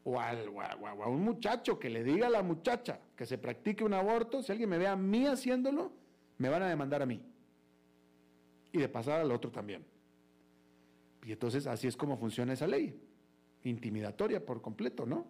[0.03, 4.41] o, a, un muchacho que le diga a la muchacha que se practique un aborto,
[4.41, 5.91] si alguien me ve a mí haciéndolo,
[6.38, 7.21] me van a demandar a mí.
[8.71, 9.86] Y de pasar al otro también.
[11.25, 12.99] Y entonces así es como funciona esa ley,
[13.63, 15.27] intimidatoria por completo, ¿no?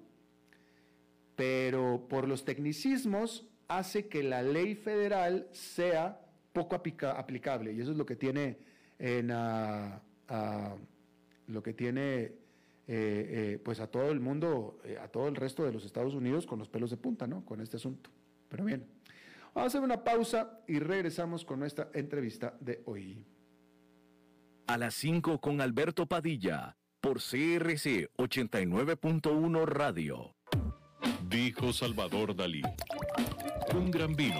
[1.35, 6.21] Pero por los tecnicismos hace que la ley federal sea
[6.53, 8.57] poco aplicable y eso es lo que tiene
[8.99, 10.75] en ah, ah,
[11.47, 12.33] lo que tiene
[12.89, 16.13] eh, eh, pues a todo el mundo, eh, a todo el resto de los Estados
[16.13, 17.43] Unidos con los pelos de punta, ¿no?
[17.43, 18.09] Con este asunto.
[18.47, 18.87] Pero bien,
[19.53, 23.25] vamos a hacer una pausa y regresamos con nuestra entrevista de hoy.
[24.67, 30.35] A las 5 con Alberto Padilla, por CRC 89.1 Radio.
[31.29, 32.61] Dijo Salvador Dalí.
[33.75, 34.39] Un gran vino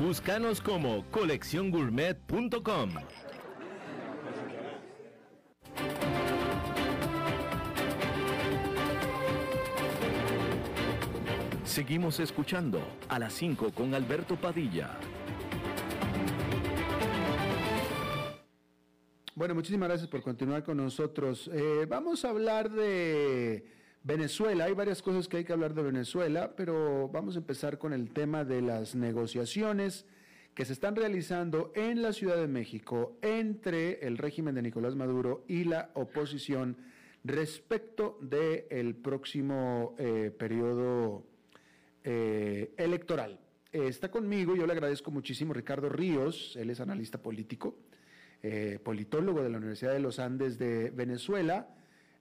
[0.00, 2.90] Búscanos como colecciongourmet.com.
[11.64, 14.98] Seguimos escuchando a las 5 con Alberto Padilla.
[19.36, 21.48] Bueno, muchísimas gracias por continuar con nosotros.
[21.52, 23.64] Eh, vamos a hablar de
[24.06, 27.94] Venezuela, hay varias cosas que hay que hablar de Venezuela, pero vamos a empezar con
[27.94, 30.04] el tema de las negociaciones
[30.54, 35.46] que se están realizando en la Ciudad de México entre el régimen de Nicolás Maduro
[35.48, 36.76] y la oposición
[37.24, 41.24] respecto del próximo eh, periodo
[42.04, 43.40] eh, electoral.
[43.72, 47.78] está conmigo, yo le agradezco muchísimo, Ricardo Ríos, él es analista político,
[48.42, 51.74] eh, politólogo de la Universidad de los Andes de Venezuela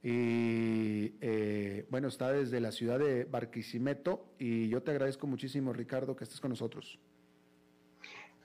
[0.03, 6.13] y eh, bueno, está desde la ciudad de Barquisimeto y yo te agradezco muchísimo, Ricardo,
[6.17, 6.99] que estés con nosotros.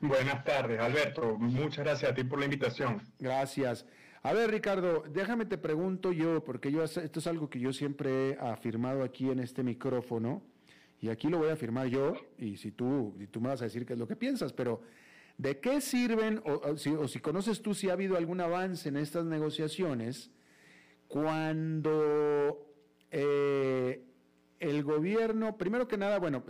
[0.01, 1.37] Buenas tardes, Alberto.
[1.37, 3.03] Muchas gracias a ti por la invitación.
[3.19, 3.85] Gracias.
[4.23, 8.31] A ver, Ricardo, déjame te pregunto yo, porque yo esto es algo que yo siempre
[8.31, 10.43] he afirmado aquí en este micrófono,
[11.01, 13.65] y aquí lo voy a afirmar yo, y si tú, y tú me vas a
[13.65, 14.83] decir qué es lo que piensas, pero
[15.37, 18.97] ¿de qué sirven, o, si, o si conoces tú si ha habido algún avance en
[18.97, 20.31] estas negociaciones?
[21.09, 22.65] Cuando
[23.11, 24.05] eh,
[24.61, 26.45] el gobierno, primero que nada, bueno,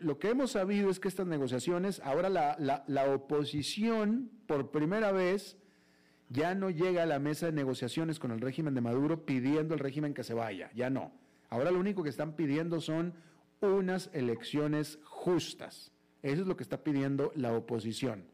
[0.00, 5.56] lo, que hemos sabido es que estas negociaciones, ahora la, oposición, por primera vez,
[6.28, 9.80] ya no llega a la mesa de negociaciones con el régimen de Maduro pidiendo al
[9.80, 11.12] régimen que se vaya, ya no.
[11.48, 13.14] Ahora lo único que están pidiendo son
[13.60, 15.92] unas elecciones justas.
[16.22, 18.24] Eso es lo que está pidiendo la oposición.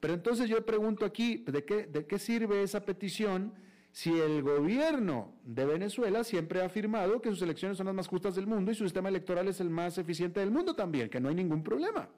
[0.00, 3.52] Pero entonces yo pregunto aquí, ¿de qué, de qué sirve esa petición?
[3.92, 8.34] Si el gobierno de Venezuela siempre ha afirmado que sus elecciones son las más justas
[8.34, 11.28] del mundo y su sistema electoral es el más eficiente del mundo también, que no
[11.28, 12.08] hay ningún problema.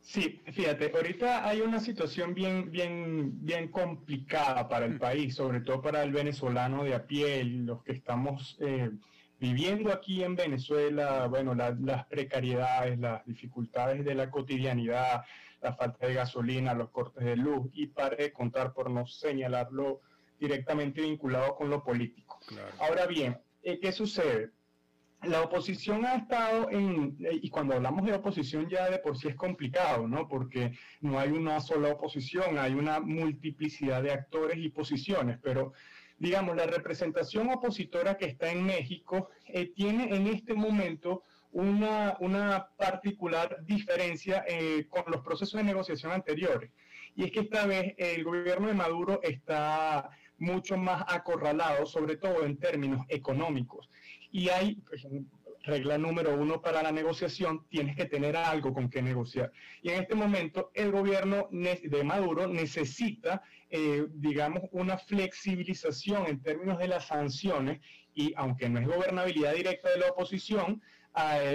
[0.00, 5.82] Sí, fíjate, ahorita hay una situación bien, bien, bien complicada para el país, sobre todo
[5.82, 8.90] para el venezolano de a pie, los que estamos eh,
[9.38, 15.24] viviendo aquí en Venezuela, bueno, las precariedades, las dificultades de la cotidianidad,
[15.60, 20.00] la falta de gasolina, los cortes de luz y para de contar por no señalarlo
[20.38, 22.38] directamente vinculado con lo político.
[22.78, 24.50] Ahora bien, eh, ¿qué sucede?
[25.22, 29.26] La oposición ha estado en, eh, y cuando hablamos de oposición ya de por sí
[29.28, 30.28] es complicado, ¿no?
[30.28, 35.72] Porque no hay una sola oposición, hay una multiplicidad de actores y posiciones, pero
[36.18, 42.68] digamos, la representación opositora que está en México eh, tiene en este momento una, una
[42.76, 46.70] particular diferencia eh, con los procesos de negociación anteriores.
[47.14, 52.44] Y es que esta vez el gobierno de Maduro está mucho más acorralado, sobre todo
[52.44, 53.90] en términos económicos.
[54.30, 55.04] Y hay, pues,
[55.64, 59.52] regla número uno para la negociación, tienes que tener algo con que negociar.
[59.82, 66.78] Y en este momento el gobierno de Maduro necesita, eh, digamos, una flexibilización en términos
[66.78, 67.80] de las sanciones
[68.14, 70.82] y aunque no es gobernabilidad directa de la oposición, eh,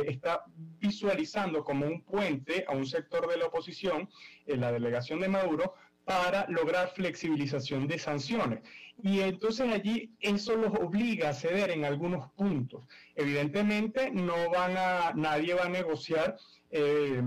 [0.08, 0.43] está
[0.80, 4.09] visualizando como un puente a un sector de la oposición,
[4.45, 8.61] en la delegación de Maduro, para lograr flexibilización de sanciones.
[9.01, 12.84] Y entonces allí eso los obliga a ceder en algunos puntos.
[13.16, 16.36] Evidentemente no van a, nadie va a negociar
[16.70, 17.22] eh,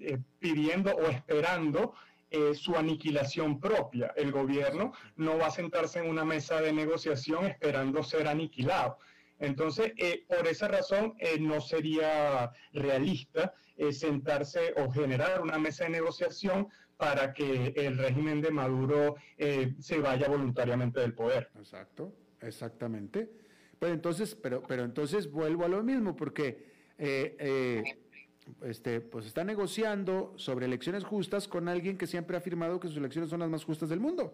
[0.00, 1.94] eh, pidiendo o esperando
[2.54, 4.12] su aniquilación propia.
[4.14, 8.98] El gobierno no va a sentarse en una mesa de negociación esperando ser aniquilado.
[9.38, 15.84] Entonces, eh, por esa razón, eh, no sería realista eh, sentarse o generar una mesa
[15.84, 19.16] de negociación para que el régimen de Maduro
[19.78, 21.50] se vaya voluntariamente del poder.
[21.58, 23.30] Exacto, exactamente.
[23.78, 30.64] Pero entonces, pero, pero entonces vuelvo a lo mismo, porque este, pues está negociando sobre
[30.64, 33.90] elecciones justas con alguien que siempre ha afirmado que sus elecciones son las más justas
[33.90, 34.32] del mundo.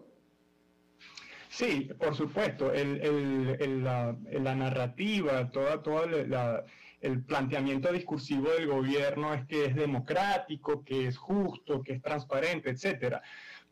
[1.53, 2.71] Sí, por supuesto.
[2.73, 6.65] la, narrativa, toda, toda
[6.99, 12.71] el planteamiento discursivo del gobierno es que es democrático, que es justo, que es transparente,
[12.71, 13.21] etcétera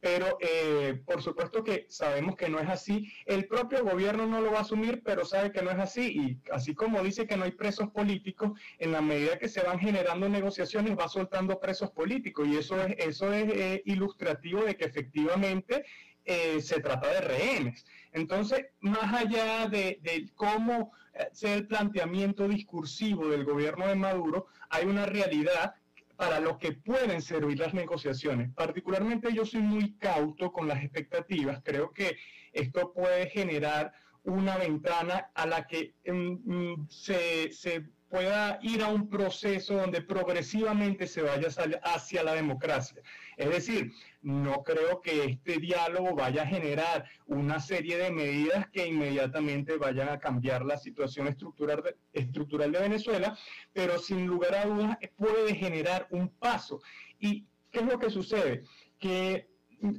[0.01, 3.13] pero eh, por supuesto que sabemos que no es así.
[3.25, 6.17] El propio gobierno no lo va a asumir, pero sabe que no es así.
[6.17, 9.79] Y así como dice que no hay presos políticos, en la medida que se van
[9.79, 12.47] generando negociaciones, va soltando presos políticos.
[12.47, 15.85] Y eso es, eso es eh, ilustrativo de que efectivamente
[16.25, 17.85] eh, se trata de rehenes.
[18.11, 20.91] Entonces, más allá de, cómo
[21.33, 25.75] sea el planteamiento discursivo del gobierno de Maduro, hay una realidad
[26.15, 28.51] para lo que pueden servir las negociaciones.
[28.53, 31.61] Particularmente yo soy muy cauto con las expectativas.
[31.63, 32.17] Creo que
[32.53, 33.91] esto puede generar
[34.23, 40.01] una ventana a la que mm, mm, se, se pueda ir a un proceso donde
[40.01, 41.47] progresivamente se vaya
[41.83, 43.01] hacia la democracia.
[43.37, 48.87] Es decir, no creo que este diálogo vaya a generar una serie de medidas que
[48.87, 53.37] inmediatamente vayan a cambiar la situación estructural de, estructural de Venezuela,
[53.73, 56.81] pero sin lugar a dudas puede generar un paso.
[57.19, 58.63] ¿Y qué es lo que sucede?
[58.99, 59.49] Que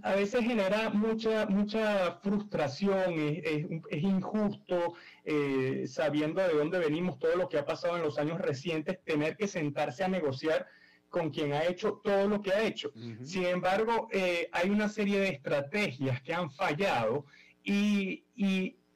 [0.02, 4.94] a veces genera mucha, mucha frustración, es, injusto,
[5.24, 9.36] eh, sabiendo de dónde venimos, todo lo que ha pasado en los años recientes, tener
[9.36, 10.66] que sentarse a negociar
[11.12, 12.90] con quien ha hecho todo lo que ha hecho.
[13.22, 17.26] Sin embargo, eh, hay una serie de estrategias que han fallado
[17.62, 18.24] y,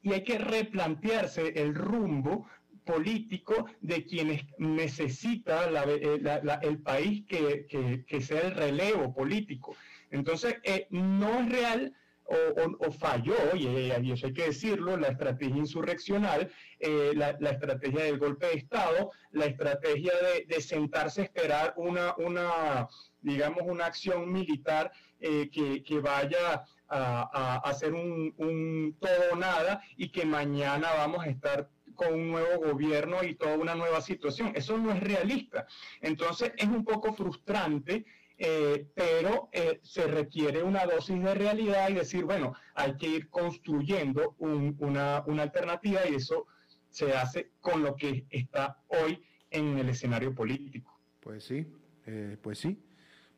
[0.03, 2.47] hay que replantearse el rumbo
[2.85, 6.21] político de quienes necesita eh,
[6.61, 7.67] el país que,
[8.07, 9.75] que sea el relevo político.
[10.09, 11.93] Entonces, eh, no es real
[12.27, 18.47] o, falló, y, eso hay que decirlo, la estrategia insurreccional, eh, la, estrategia del golpe
[18.47, 20.11] de Estado, la estrategia
[20.47, 22.87] de, sentarse a esperar una,
[23.21, 30.09] digamos, una acción militar eh, que, vaya a, hacer un, un todo o nada y
[30.09, 34.53] que mañana vamos a estar con un nuevo gobierno y toda una nueva situación.
[34.55, 35.65] Eso no es realista.
[35.99, 38.05] Entonces es un poco frustrante
[38.39, 43.29] eh, pero eh, se requiere una dosis de realidad y decir, bueno, hay que ir
[43.29, 46.45] construyendo una, alternativa y eso
[46.89, 50.99] se hace con lo que está hoy en el escenario político.
[51.19, 51.65] Pues sí,
[52.05, 52.79] eh, pues sí.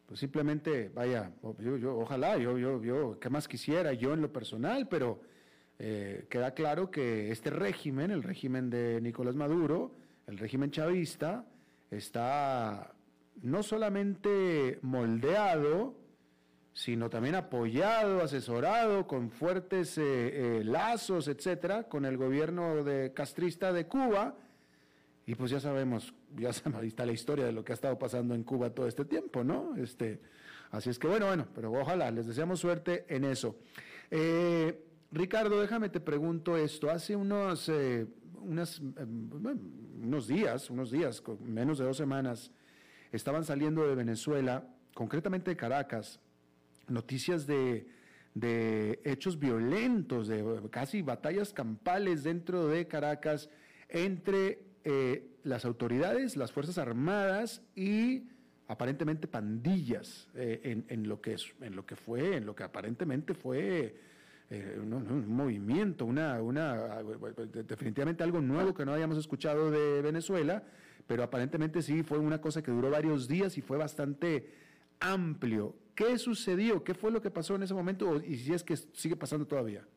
[0.06, 4.88] Pues simplemente, vaya, yo, ojalá, yo, yo, yo, ¿qué más quisiera yo en lo personal?
[4.90, 5.22] Pero
[5.78, 9.96] queda claro que este régimen, el régimen de Nicolás Maduro,
[10.28, 11.46] el régimen chavista,
[11.90, 12.96] está
[13.42, 15.96] no solamente moldeado,
[16.74, 20.02] sino también apoyado, asesorado con fuertes eh,
[20.60, 24.36] eh, lazos, etcétera, con el gobierno de castrista de Cuba.
[25.26, 28.34] Y pues ya sabemos, ya ahí está la historia de lo que ha estado pasando
[28.34, 29.76] en Cuba todo este tiempo, ¿no?
[29.76, 30.22] Este,
[30.72, 33.58] así es que bueno, bueno, pero ojalá, les deseamos suerte en eso.
[34.10, 36.90] Eh, Ricardo, déjame te pregunto esto.
[36.90, 37.70] Hace unos,
[38.42, 42.52] unas, unos días, unos días, menos de dos semanas,
[43.12, 46.20] estaban saliendo de Venezuela, concretamente de Caracas,
[46.88, 47.88] noticias de,
[49.04, 53.50] hechos violentos, de casi batallas campales dentro de Caracas
[53.90, 58.30] entre eh, las autoridades, las Fuerzas Armadas y
[58.68, 63.96] aparentemente pandillas eh, en, lo que en lo que fue, en lo que aparentemente fue
[64.52, 67.02] eh, un, movimiento, una, una,
[67.68, 70.64] definitivamente algo nuevo que no habíamos escuchado de Venezuela
[71.10, 74.54] pero aparentemente sí fue una cosa que duró varios días y fue bastante
[75.00, 75.76] amplio.
[75.96, 76.84] ¿Qué sucedió?
[76.84, 78.22] ¿Qué fue lo que pasó en ese momento?
[78.24, 79.88] Y si es que sigue pasando todavía.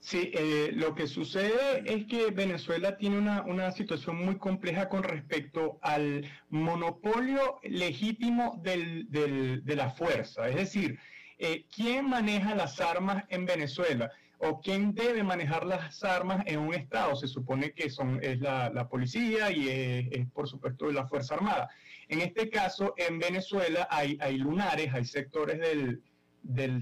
[0.00, 5.78] Sí, eh, lo que sucede es que Venezuela tiene una, situación muy compleja con respecto
[5.80, 10.50] al monopolio legítimo de la fuerza.
[10.50, 10.98] Es decir,
[11.38, 14.12] eh, ¿quién maneja las armas en Venezuela?
[14.38, 17.16] O quién debe manejar las armas en un Estado.
[17.16, 21.68] Se supone que son, es la, policía y es, por supuesto, la Fuerza Armada.
[22.08, 26.02] En este caso, en Venezuela hay, hay lunares, hay sectores del,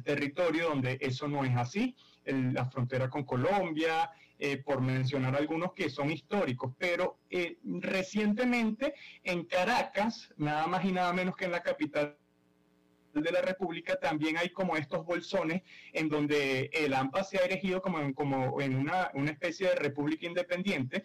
[0.05, 1.97] territorio donde eso no es así.
[2.25, 8.93] la frontera con Colombia, eh, por mencionar algunos que son históricos, pero eh, recientemente
[9.23, 12.19] en Caracas, nada más y nada menos que en la capital
[13.23, 15.63] de la República también hay como estos bolsones
[15.93, 20.27] en donde el AMPA se ha erigido como en, como en una, especie de república
[20.27, 21.03] independiente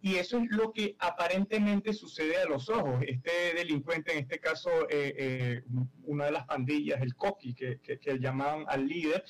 [0.00, 3.02] y eso es lo que aparentemente sucede a los ojos.
[3.06, 5.62] Este delincuente, en este caso eh, eh,
[6.04, 9.24] una de las pandillas, el Coqui, que, que, llamaban al líder,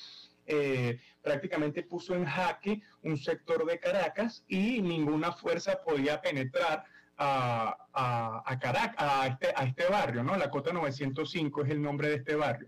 [0.45, 6.85] eh, prácticamente puso en jaque un sector de Caracas y ninguna fuerza podía penetrar
[7.17, 10.35] a, a, Caracas, a este, a este barrio, ¿no?
[10.37, 12.67] La Cota 905 es el nombre de este barrio.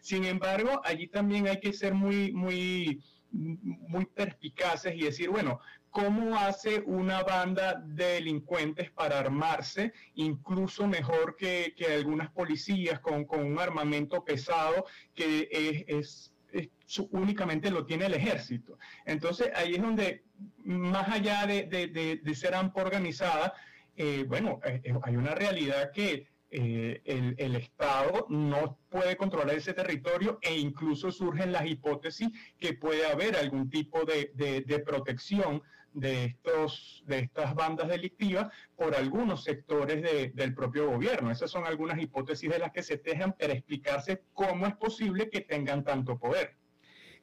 [0.00, 5.60] Sin embargo, allí también hay que ser muy, muy, muy perspicaces y decir, bueno,
[5.90, 13.24] ¿cómo hace una banda de delincuentes para armarse incluso mejor que, que algunas policías con,
[13.24, 18.78] con, un armamento pesado que es, es, únicamente lo tiene el ejército?
[19.04, 20.24] Entonces ahí es donde,
[20.64, 23.54] más allá de, de, ser AMPA organizada,
[23.96, 30.38] eh, bueno, eh, eh, hay una realidad que el, Estado no puede controlar ese territorio
[30.42, 32.28] e incluso surgen las hipótesis
[32.58, 35.62] que puede haber algún tipo de, protección
[35.92, 41.30] de, estos, de estas bandas delictivas por algunos sectores del propio gobierno.
[41.30, 45.42] Esas son algunas hipótesis de las que se tejan para explicarse cómo es posible que
[45.42, 46.56] tengan tanto poder.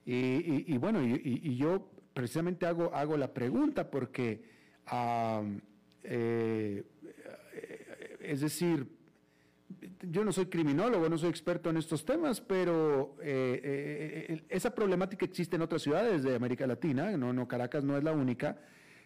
[0.05, 4.41] Y, bueno, y, yo precisamente hago, hago la pregunta porque,
[6.07, 6.83] eh,
[8.21, 8.87] es decir,
[10.01, 14.73] yo no soy criminólogo, no soy experto en estos temas, pero eh, eh, eh, esa
[14.73, 18.57] problemática existe en otras ciudades de América Latina, no, no, Caracas no es la única,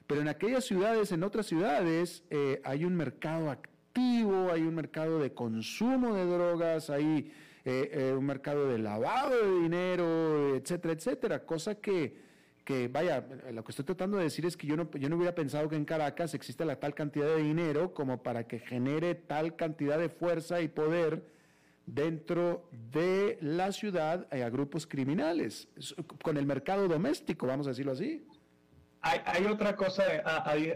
[0.08, 2.24] pero en aquellas ciudades, en otras ciudades,
[2.64, 7.32] hay un mercado activo, hay un mercado de consumo de drogas, hay
[7.64, 12.31] un mercado de lavado de dinero, etcétera, etcétera, cosa que
[12.72, 15.36] que vaya, lo que estoy tratando de decir es que yo no, yo no hubiera
[15.36, 19.58] pensado que en Caracas existe la tal cantidad de dinero como para que genere tal
[19.58, 21.26] cantidad de fuerza y poder
[21.86, 25.68] dentro de la ciudad a grupos criminales,
[26.24, 28.26] con el mercado doméstico, vamos a decirlo así.
[29.02, 30.04] Hay, otra cosa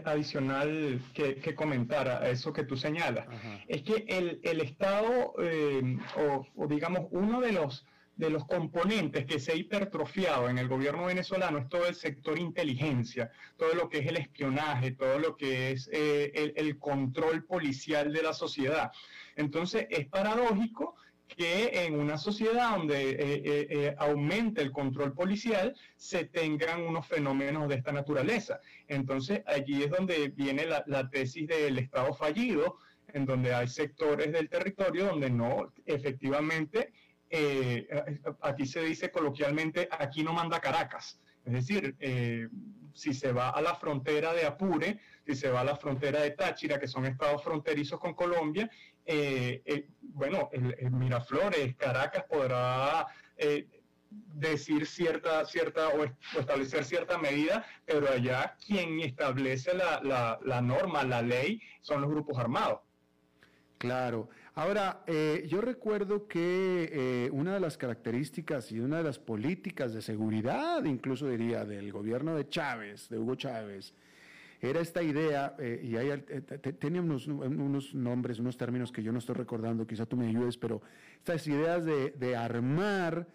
[0.04, 3.26] adicional que, comentar a eso que tú señalas.
[3.68, 7.86] Es que el, Estado, eh, o digamos, uno de los
[8.16, 12.38] de los componentes que se ha hipertrofiado en el gobierno venezolano es todo el sector
[12.38, 18.12] inteligencia, todo lo que es el espionaje, todo lo que es eh, el, control policial
[18.12, 18.90] de la sociedad.
[19.36, 20.96] Entonces es paradójico
[21.28, 27.68] que en una sociedad donde eh, eh, aumente el control policial se tengan unos fenómenos
[27.68, 28.60] de esta naturaleza.
[28.88, 32.78] Entonces allí es donde viene la tesis del Estado fallido,
[33.12, 36.92] en donde hay sectores del territorio donde no efectivamente
[37.28, 37.88] eh,
[38.42, 41.20] aquí se dice coloquialmente, aquí no manda Caracas.
[41.44, 42.48] Es decir, eh,
[42.92, 46.32] si se va a la frontera de Apure, si se va a la frontera de
[46.32, 48.70] Táchira, que son estados fronterizos con Colombia,
[49.04, 53.06] eh, bueno, el, Miraflores, Caracas podrá
[54.08, 56.04] decir cierta, cierta o,
[56.38, 62.38] establecer cierta medida, pero allá quien establece la, la norma, la ley, son los grupos
[62.38, 62.80] armados.
[63.78, 64.28] Claro.
[64.58, 69.92] Ahora, eh, yo recuerdo que eh, una de las características y una de las políticas
[69.92, 73.92] de seguridad, incluso diría, del gobierno de Chávez, de Hugo Chávez,
[74.62, 76.22] era esta idea, eh, y hay,
[76.78, 80.80] tenía unos, nombres, unos términos que yo no estoy recordando, quizá tú me ayudes, pero
[81.18, 83.28] estas ideas de, armar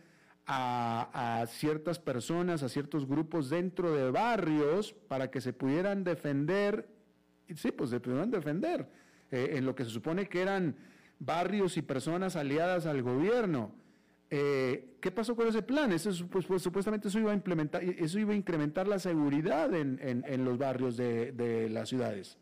[0.48, 6.90] a, ciertas personas, a ciertos grupos dentro de barrios para que se pudieran defender,
[7.56, 8.90] sí, pues se pudieran defender
[9.30, 10.76] en lo que se supone que eran
[11.22, 13.74] barrios y personas aliadas al gobierno.
[14.30, 15.92] Eh, ¿Qué pasó con ese plan?
[15.92, 20.46] Eso, pues, pues, supuestamente eso iba a implementar, eso iba a incrementar la seguridad en,
[20.46, 22.38] los barrios de, las ciudades.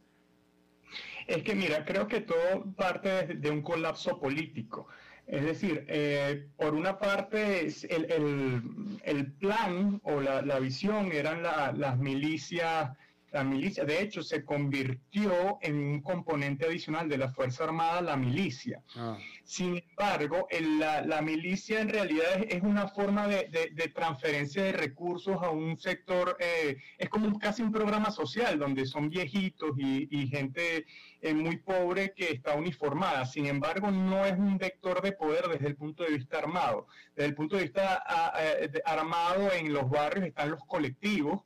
[1.28, 4.88] Es que mira, creo que todo parte de, un colapso político.
[5.28, 12.92] Es decir, eh, por una parte, el, plan o la visión eran las milicias
[13.32, 18.18] la milicia, de hecho, se convirtió en un componente adicional de la Fuerza Armada, la
[18.18, 18.82] milicia.
[18.96, 19.18] Ah.
[19.44, 20.48] Sin embargo,
[20.80, 26.78] la, milicia en realidad es, una forma de, transferencia de recursos a un sector, eh,
[26.98, 30.86] es como casi un programa social donde son viejitos y, gente
[31.22, 33.26] eh, muy pobre que está uniformada.
[33.26, 36.88] Sin embargo, no es un vector de poder desde el punto de vista armado.
[37.16, 41.42] Desde el punto de vista ah, eh, armado en los barrios están los colectivos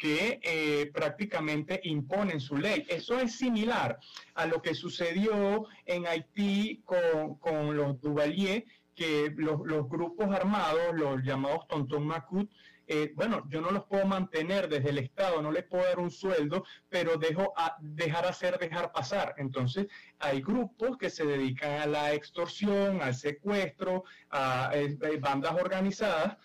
[0.00, 2.86] que eh, prácticamente imponen su ley.
[2.88, 4.00] Eso es similar
[4.34, 10.94] a lo que sucedió en Haití con, con los Duvalier, que los, los, grupos armados,
[10.94, 12.50] los llamados Tonton Macut,
[12.86, 16.10] eh, bueno, yo no los puedo mantener desde el Estado, no les puedo dar un
[16.10, 19.34] sueldo, pero dejo a dejar hacer, dejar pasar.
[19.36, 19.86] Entonces,
[20.18, 26.38] hay grupos que se dedican a la extorsión, al secuestro, a eh, bandas organizadas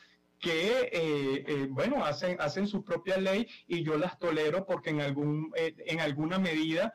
[0.46, 5.02] que, eh, eh, bueno, hacen, hacen su propia ley y yo las tolero porque en,
[5.02, 6.94] algún, eh, en alguna medida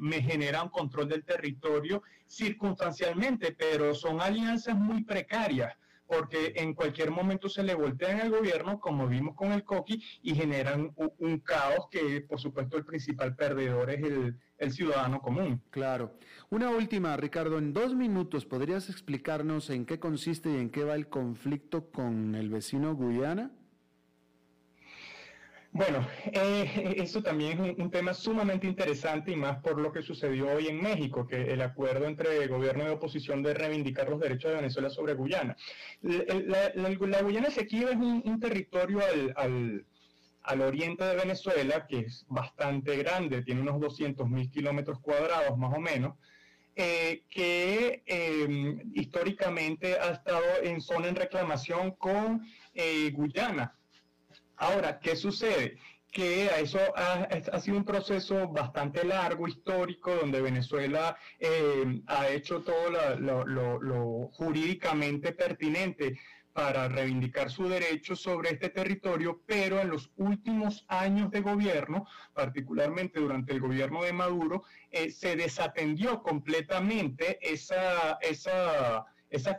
[0.00, 5.76] me generan control del territorio circunstancialmente, pero son alianzas muy precarias
[6.06, 10.34] porque en cualquier momento se le voltean al gobierno, como vimos con el COQUI, y
[10.34, 15.62] generan un, caos que, por supuesto, el principal perdedor es el, el ciudadano común.
[15.70, 16.14] Claro.
[16.50, 20.94] Una última, Ricardo, en dos minutos, ¿podrías explicarnos en qué consiste y en qué va
[20.94, 23.50] el conflicto con el vecino Guyana?
[25.76, 30.48] Bueno, eh, eso también es un, tema sumamente interesante y más por lo que sucedió
[30.48, 34.56] hoy en México, que el acuerdo entre gobierno y oposición de reivindicar los derechos de
[34.56, 35.54] Venezuela sobre Guyana.
[36.00, 39.00] La, Guyana Esequiba es un, territorio
[39.36, 45.76] al, oriente de Venezuela que es bastante grande, tiene unos 200 mil kilómetros cuadrados más
[45.76, 46.14] o menos.
[46.78, 53.74] Eh, que em, históricamente ha estado en zona en reclamación con eh, Guyana.
[54.56, 55.78] Ahora, ¿qué sucede?
[56.16, 62.88] que eso ha, sido un proceso bastante largo, histórico, donde Venezuela eh, ha hecho todo
[63.18, 66.18] lo, jurídicamente pertinente
[66.54, 73.20] para reivindicar su derecho sobre este territorio, pero en los últimos años de gobierno, particularmente
[73.20, 78.18] durante el gobierno de Maduro, eh, se desatendió completamente esa,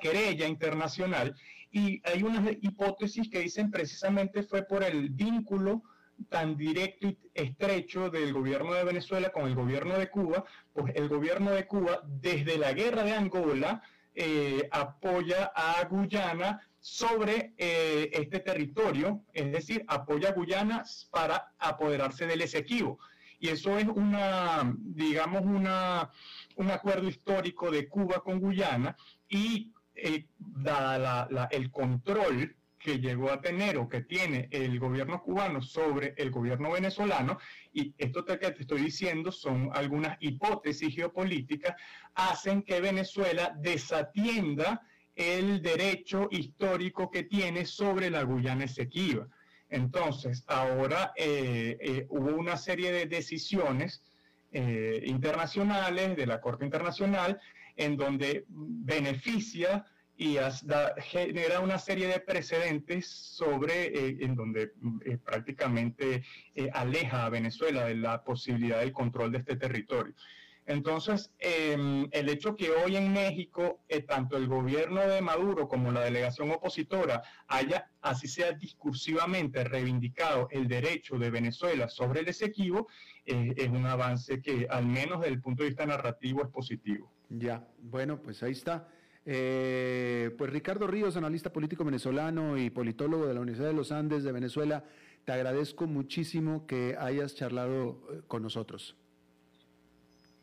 [0.01, 1.35] querella internacional
[1.77, 5.83] y hay unas hipótesis que dicen precisamente fue por el vínculo
[6.27, 11.07] tan directo y estrecho del gobierno de Venezuela con el gobierno de Cuba, pues el
[11.07, 13.83] gobierno de Cuba desde la guerra de Angola
[14.15, 22.25] eh, apoya a Guyana sobre eh, este territorio, es decir, apoya a Guyana para apoderarse
[22.25, 22.97] del Esequibo.
[23.39, 26.09] Y eso es una, digamos, una,
[26.55, 28.97] un acuerdo histórico de Cuba con Guyana
[29.29, 35.61] y eh, dada el control que llegó a tener o que tiene el gobierno cubano
[35.61, 37.39] sobre el gobierno venezolano,
[37.73, 41.75] y esto que te estoy diciendo son algunas hipótesis geopolíticas,
[42.13, 44.81] hacen que Venezuela desatienda
[45.15, 49.27] el derecho histórico que tiene sobre la Guyana Esequiba.
[49.69, 54.03] Entonces, ahora eh, eh, hubo una serie de decisiones
[54.49, 57.39] internacionales de la Corte Internacional
[57.77, 59.85] en donde beneficia
[60.17, 60.37] y
[60.97, 64.71] genera una serie de precedentes sobre, eh, en donde
[65.05, 66.23] eh, prácticamente
[66.55, 70.15] eh, aleja a Venezuela de la posibilidad del control de este territorio.
[70.65, 76.01] Entonces, em, el hecho que hoy en México, tanto el gobierno de Maduro como la
[76.01, 82.89] delegación opositora haya, así sea discursivamente, reivindicado el derecho de Venezuela sobre el Esequibo,
[83.23, 87.16] es un avance que, al menos desde el punto de vista narrativo, es positivo.
[87.29, 88.87] Ya, bueno, pues ahí está.
[89.25, 94.23] Eh, pues Ricardo Ríos, analista político venezolano y politólogo de la Universidad de los Andes
[94.23, 94.85] de Venezuela,
[95.25, 98.95] te agradezco muchísimo que hayas charlado eh, con nosotros.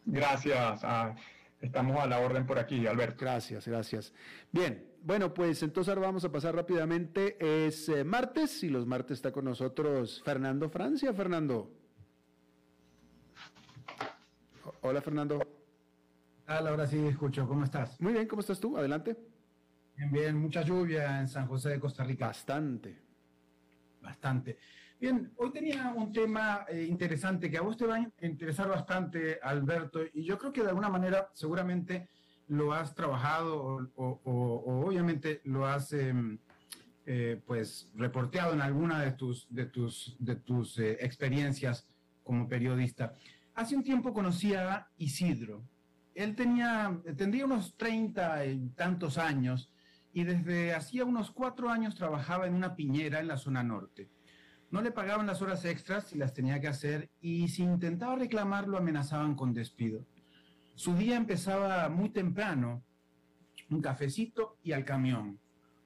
[0.05, 0.83] Gracias.
[1.63, 3.25] estamos a la orden por aquí, Alberto.
[3.25, 4.13] Gracias, gracias.
[4.53, 7.39] Bien, bueno, pues entonces ahora vamos a pasar rápidamente.
[7.67, 11.15] Es eh, martes y los martes está con nosotros Fernando Francia.
[11.15, 11.71] Fernando.
[14.83, 15.64] Hola, Fernando.
[16.47, 17.49] Ahora sí escucho.
[17.49, 17.99] ¿Cómo estás?
[18.01, 18.77] Muy bien, ¿cómo estás tú?
[18.77, 19.17] Adelante.
[19.97, 20.37] Bien, bien.
[20.37, 22.27] Mucha lluvia en San José de Costa Rica.
[22.27, 23.03] Bastante.
[24.03, 24.59] Bastante.
[25.01, 29.39] Bien, hoy tenía un tema eh, interesante que a vos te va a interesar bastante,
[29.43, 32.09] Alberto, y yo creo que de alguna manera seguramente
[32.49, 36.39] lo has trabajado o, obviamente lo has em,
[37.07, 41.89] eh, pues reporteado en alguna de tus, de tus, de tus eh, experiencias
[42.23, 43.15] como periodista.
[43.55, 45.65] Hace un tiempo conocí a Isidro,
[46.15, 49.71] él tenía, tendría unos treinta y tantos años
[50.13, 54.09] y desde hacía unos cuatro años trabajaba en una piñera en la zona norte.
[54.71, 58.69] No le pagaban las horas extras y las tenía que hacer y si intentaba reclamar
[58.69, 60.07] lo amenazaban con despido.
[60.75, 62.85] Su día empezaba muy temprano,
[63.71, 65.39] un cafecito y al camión.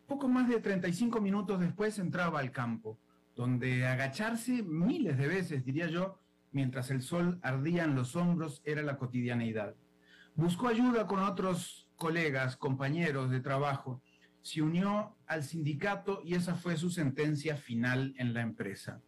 [0.07, 2.99] Poco más de 35 minutos después entraba al campo,
[3.37, 6.19] donde agacharse miles de veces, diría yo,
[6.53, 9.75] mientras el sol ardía en los hombros era la cotidianeidad.
[10.39, 14.05] Buscó ayuda con otros colegas, compañeros de trabajo,
[14.41, 19.03] se unió al sindicato y esa fue su sentencia final en la empresa.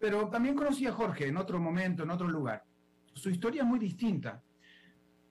[0.00, 2.64] Pero también conocí a Jorge en otro momento, en otro lugar.
[3.12, 4.42] Su historia es muy distinta.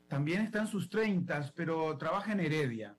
[0.08, 2.96] También está en sus treintas, pero trabaja en Heredia.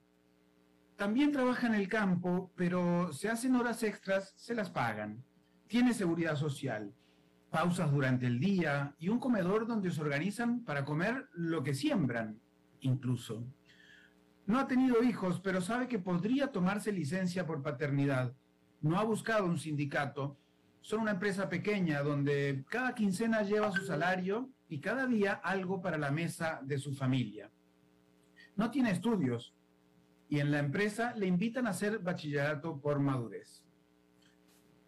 [0.97, 5.23] También trabaja en el campo, pero se hacen horas extras, se las pagan.
[5.69, 6.93] Tiene seguridad social
[7.59, 12.39] pausas durante el día y un comedor donde se organizan para comer lo que siembran,
[12.83, 13.45] incluso.
[14.47, 18.33] No ha tenido hijos, pero sabe que podría tomarse licencia por paternidad.
[18.81, 20.39] No ha buscado un sindicato.
[20.83, 25.99] Son una empresa pequeña donde cada quincena lleva su salario y cada día algo para
[25.99, 27.51] la mesa de su familia.
[28.55, 29.53] No tiene estudios,
[30.29, 33.65] y en la empresa le invitan a hacer bachillerato por madurez.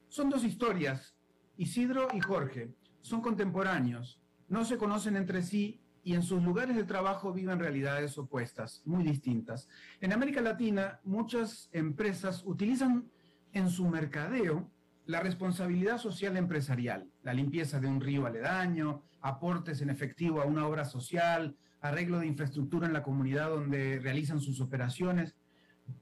[0.08, 1.16] Son dos historias.
[1.60, 2.70] Isidro y Jorge
[3.02, 8.16] son contemporáneos, no se conocen entre sí y en sus lugares de trabajo viven realidades
[8.16, 9.68] opuestas, muy distintas.
[10.00, 13.10] En América Latina, muchas empresas utilizan
[13.52, 14.70] en su mercadeo
[15.04, 20.66] la responsabilidad social empresarial, la limpieza de un río aledaño, aportes en efectivo a una
[20.66, 25.36] obra social, arreglo de infraestructura en la comunidad donde realizan sus operaciones.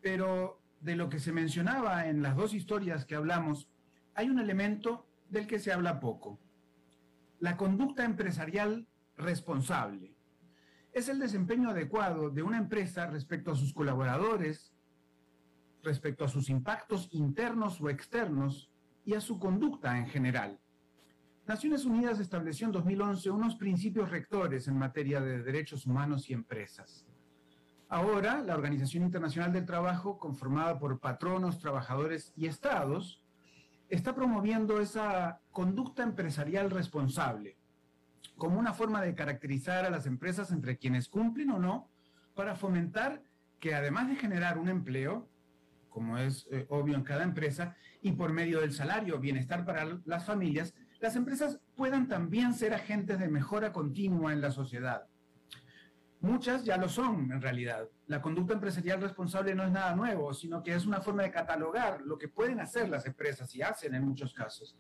[0.03, 3.69] Pero de lo que se mencionaba en las dos historias que hablamos,
[4.15, 6.39] hay un elemento del que se habla poco.
[7.41, 10.17] La conducta empresarial responsable.
[10.93, 14.73] Es el desempeño adecuado de una empresa respecto a sus colaboradores,
[15.83, 18.71] respecto a sus impactos internos o externos
[19.05, 20.59] y a su conducta en general.
[21.47, 27.07] Naciones Unidas estableció en 2011 unos principios rectores en materia de derechos humanos y empresas.
[27.89, 33.23] Ahora, la Organización Internacional del Trabajo, conformada por patronos, trabajadores y estados,
[33.89, 37.59] está promoviendo esa conducta empresarial responsable
[38.39, 41.91] como una forma de caracterizar a las empresas entre quienes cumplen o no
[42.35, 43.23] para fomentar
[43.59, 45.29] que además de generar un empleo,
[45.89, 50.25] como es eh, obvio en cada empresa, y por medio del salario, bienestar para las
[50.25, 55.09] familias, las empresas puedan también ser agentes de mejora continua en la sociedad.
[56.21, 57.89] Muchas ya lo son en realidad.
[58.09, 62.01] La conducta empresarial responsable no es nada nuevo, sino que es una forma de catalogar
[62.03, 64.77] lo que pueden hacer las empresas y hacen en muchos casos.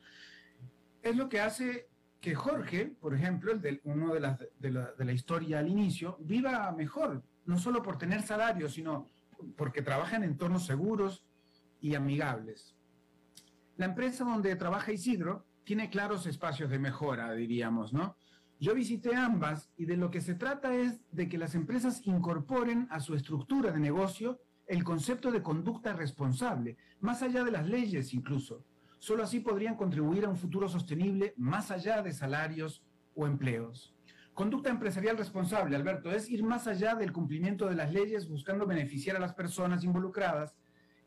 [1.01, 1.89] Es lo que hace
[2.21, 5.69] que Jorge, por ejemplo, el de, uno de, las, de, la, de la historia al
[5.69, 9.09] inicio, viva mejor, no solo por tener salario, sino
[9.57, 11.25] porque trabaja en entornos seguros
[11.81, 12.77] y amigables.
[13.77, 18.17] La empresa donde trabaja Isidro tiene claros espacios de mejora, diríamos, ¿no?
[18.61, 22.89] Yo visité ambas y de lo que se trata es de que las empresas incorporen
[22.91, 28.13] a su estructura de negocio el concepto de conducta responsable, más allá de las leyes
[28.13, 28.65] incluso.
[28.99, 32.83] Solo así podrían contribuir a un futuro sostenible más allá de salarios
[33.15, 33.95] o empleos.
[34.35, 39.17] Conducta empresarial responsable, Alberto, es ir más allá del cumplimiento de las leyes buscando beneficiar
[39.17, 40.57] a las personas involucradas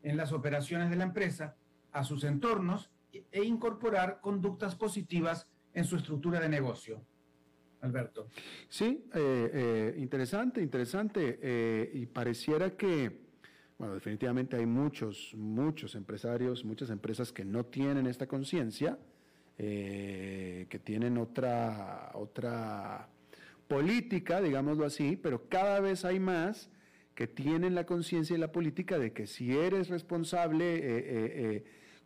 [0.02, 1.54] en las operaciones de la empresa,
[1.92, 7.04] a sus entornos e incorporar conductas positivas en su estructura de negocio.
[7.82, 8.28] Alberto.
[8.68, 11.38] Sí, eh, eh, interesante, interesante.
[11.42, 13.10] Eh, y pareciera que,
[13.76, 18.98] bueno, definitivamente hay muchos, muchos empresarios, muchas empresas que no tienen esta conciencia,
[19.54, 23.08] que tienen otra, otra
[23.68, 26.68] política, digámoslo así, pero cada vez hay más
[27.14, 31.62] que tienen la conciencia y la política de que si eres responsable,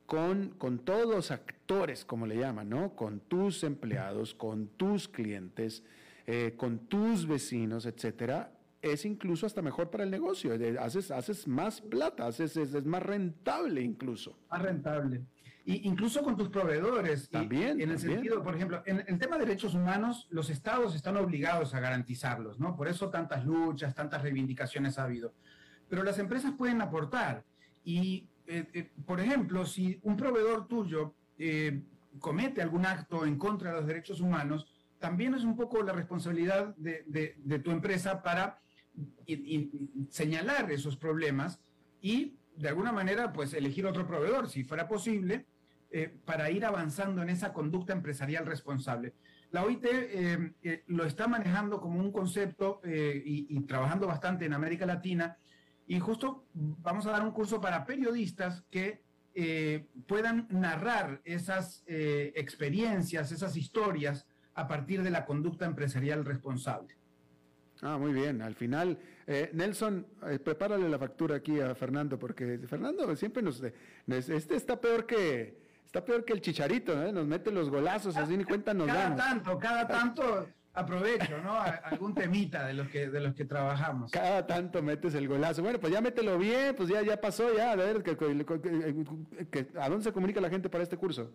[0.06, 2.94] con, con, todos los actores, como le llaman, ¿no?
[2.94, 5.82] Con tus empleados, con tus clientes,
[6.26, 8.52] eh, con tus vecinos, etcétera,
[8.82, 10.52] es incluso hasta mejor para el negocio.
[10.80, 14.38] Haces, haces más plata, haces, es, más rentable incluso.
[14.50, 15.24] Más rentable.
[15.64, 17.28] Y incluso con tus proveedores.
[17.28, 17.80] También.
[17.80, 21.74] en el sentido, por ejemplo, en el tema de derechos humanos, los estados están obligados
[21.74, 22.76] a garantizarlos, ¿no?
[22.76, 25.34] Por eso tantas luchas, tantas reivindicaciones ha habido.
[25.88, 27.44] Pero las empresas pueden aportar.
[27.84, 31.82] Y eh, eh, por ejemplo, si un proveedor tuyo eh,
[32.18, 34.66] comete algún acto en contra de los derechos humanos,
[34.98, 38.58] también es un poco la responsabilidad de, tu empresa para
[40.08, 41.60] señalar esos problemas
[42.00, 45.44] y de alguna manera pues elegir otro proveedor, si fuera posible,
[46.24, 49.12] para ir avanzando en esa conducta empresarial responsable.
[49.50, 49.86] La OIT
[50.86, 55.36] lo está manejando como un concepto y trabajando bastante en América Latina
[55.86, 59.02] y justo vamos a dar un curso para periodistas que
[59.34, 66.96] eh, puedan narrar esas eh, experiencias, esas historias a partir de la conducta empresarial responsable.
[67.82, 68.40] Ah, muy bien.
[68.40, 70.06] Al final, eh, Nelson,
[70.42, 73.62] prepárale la factura aquí a Fernando, porque Fernando siempre nos...
[74.06, 75.66] Este está peor que...
[75.84, 79.58] Está peor que el chicharito, Nos mete los golazos, así ni cuenta nos Cada tanto,
[79.58, 81.58] cada tanto aprovecho, ¿no?
[81.60, 84.12] algún temita de los que de los que trabajamos.
[84.12, 85.62] Cada tanto metes el golazo.
[85.62, 87.72] Bueno, pues ya mételo bien, pues ya, ya pasó, ya.
[87.72, 88.04] A ver,
[89.80, 91.32] ¿a dónde se comunica la gente para este curso?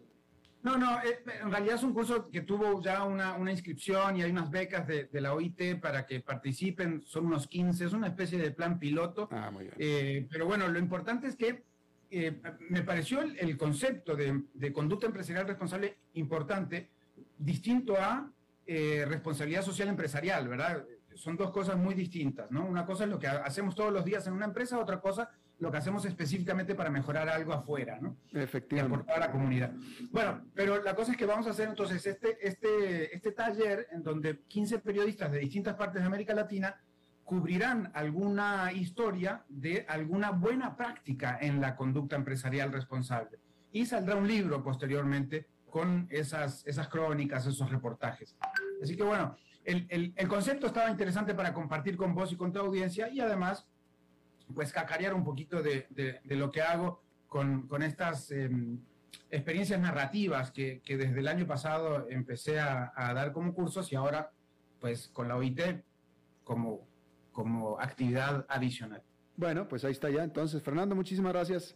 [0.63, 4.21] No, no, eh, en realidad es un curso que tuvo ya una, una inscripción y
[4.21, 8.07] hay unas becas de, de, la OIT para que participen, son unos 15, es una
[8.07, 9.27] especie de plan piloto.
[9.31, 9.75] Ah, muy bien.
[9.79, 11.63] Eh, pero bueno, lo importante es que
[12.11, 12.39] eh,
[12.69, 16.91] me pareció el, el concepto de, de, conducta empresarial responsable importante,
[17.39, 18.29] distinto a
[18.73, 20.85] eh, responsabilidad social empresarial, ¿verdad?
[21.13, 22.65] Son dos cosas muy distintas, ¿no?
[22.65, 25.69] Una cosa es lo que hacemos todos los días en una empresa, otra cosa lo
[25.69, 28.15] que hacemos específicamente para mejorar algo afuera, ¿no?
[28.31, 28.95] Efectivamente.
[28.95, 29.73] Y aportar a la comunidad.
[30.09, 34.03] Bueno, pero la cosa es que vamos a hacer entonces este, este, este taller en
[34.03, 36.81] donde 15 periodistas de distintas partes de América Latina
[37.25, 43.37] cubrirán alguna historia de alguna buena práctica en la conducta empresarial responsable.
[43.73, 48.35] Y saldrá un libro posteriormente con esas, esas crónicas, esos reportajes.
[48.81, 52.59] Así que bueno, el, el, concepto estaba interesante para compartir con vos y con tu
[52.59, 53.67] audiencia y además,
[54.53, 58.79] pues cacarear un poquito de, de, lo que hago con, con estas em,
[59.29, 63.95] experiencias narrativas que, que, desde el año pasado empecé a, a, dar como cursos y
[63.95, 64.31] ahora,
[64.79, 65.61] pues con la OIT
[66.43, 66.87] como,
[67.31, 69.03] como actividad adicional.
[69.37, 70.23] Bueno, pues ahí está ya.
[70.23, 71.75] Entonces, Fernando, muchísimas gracias.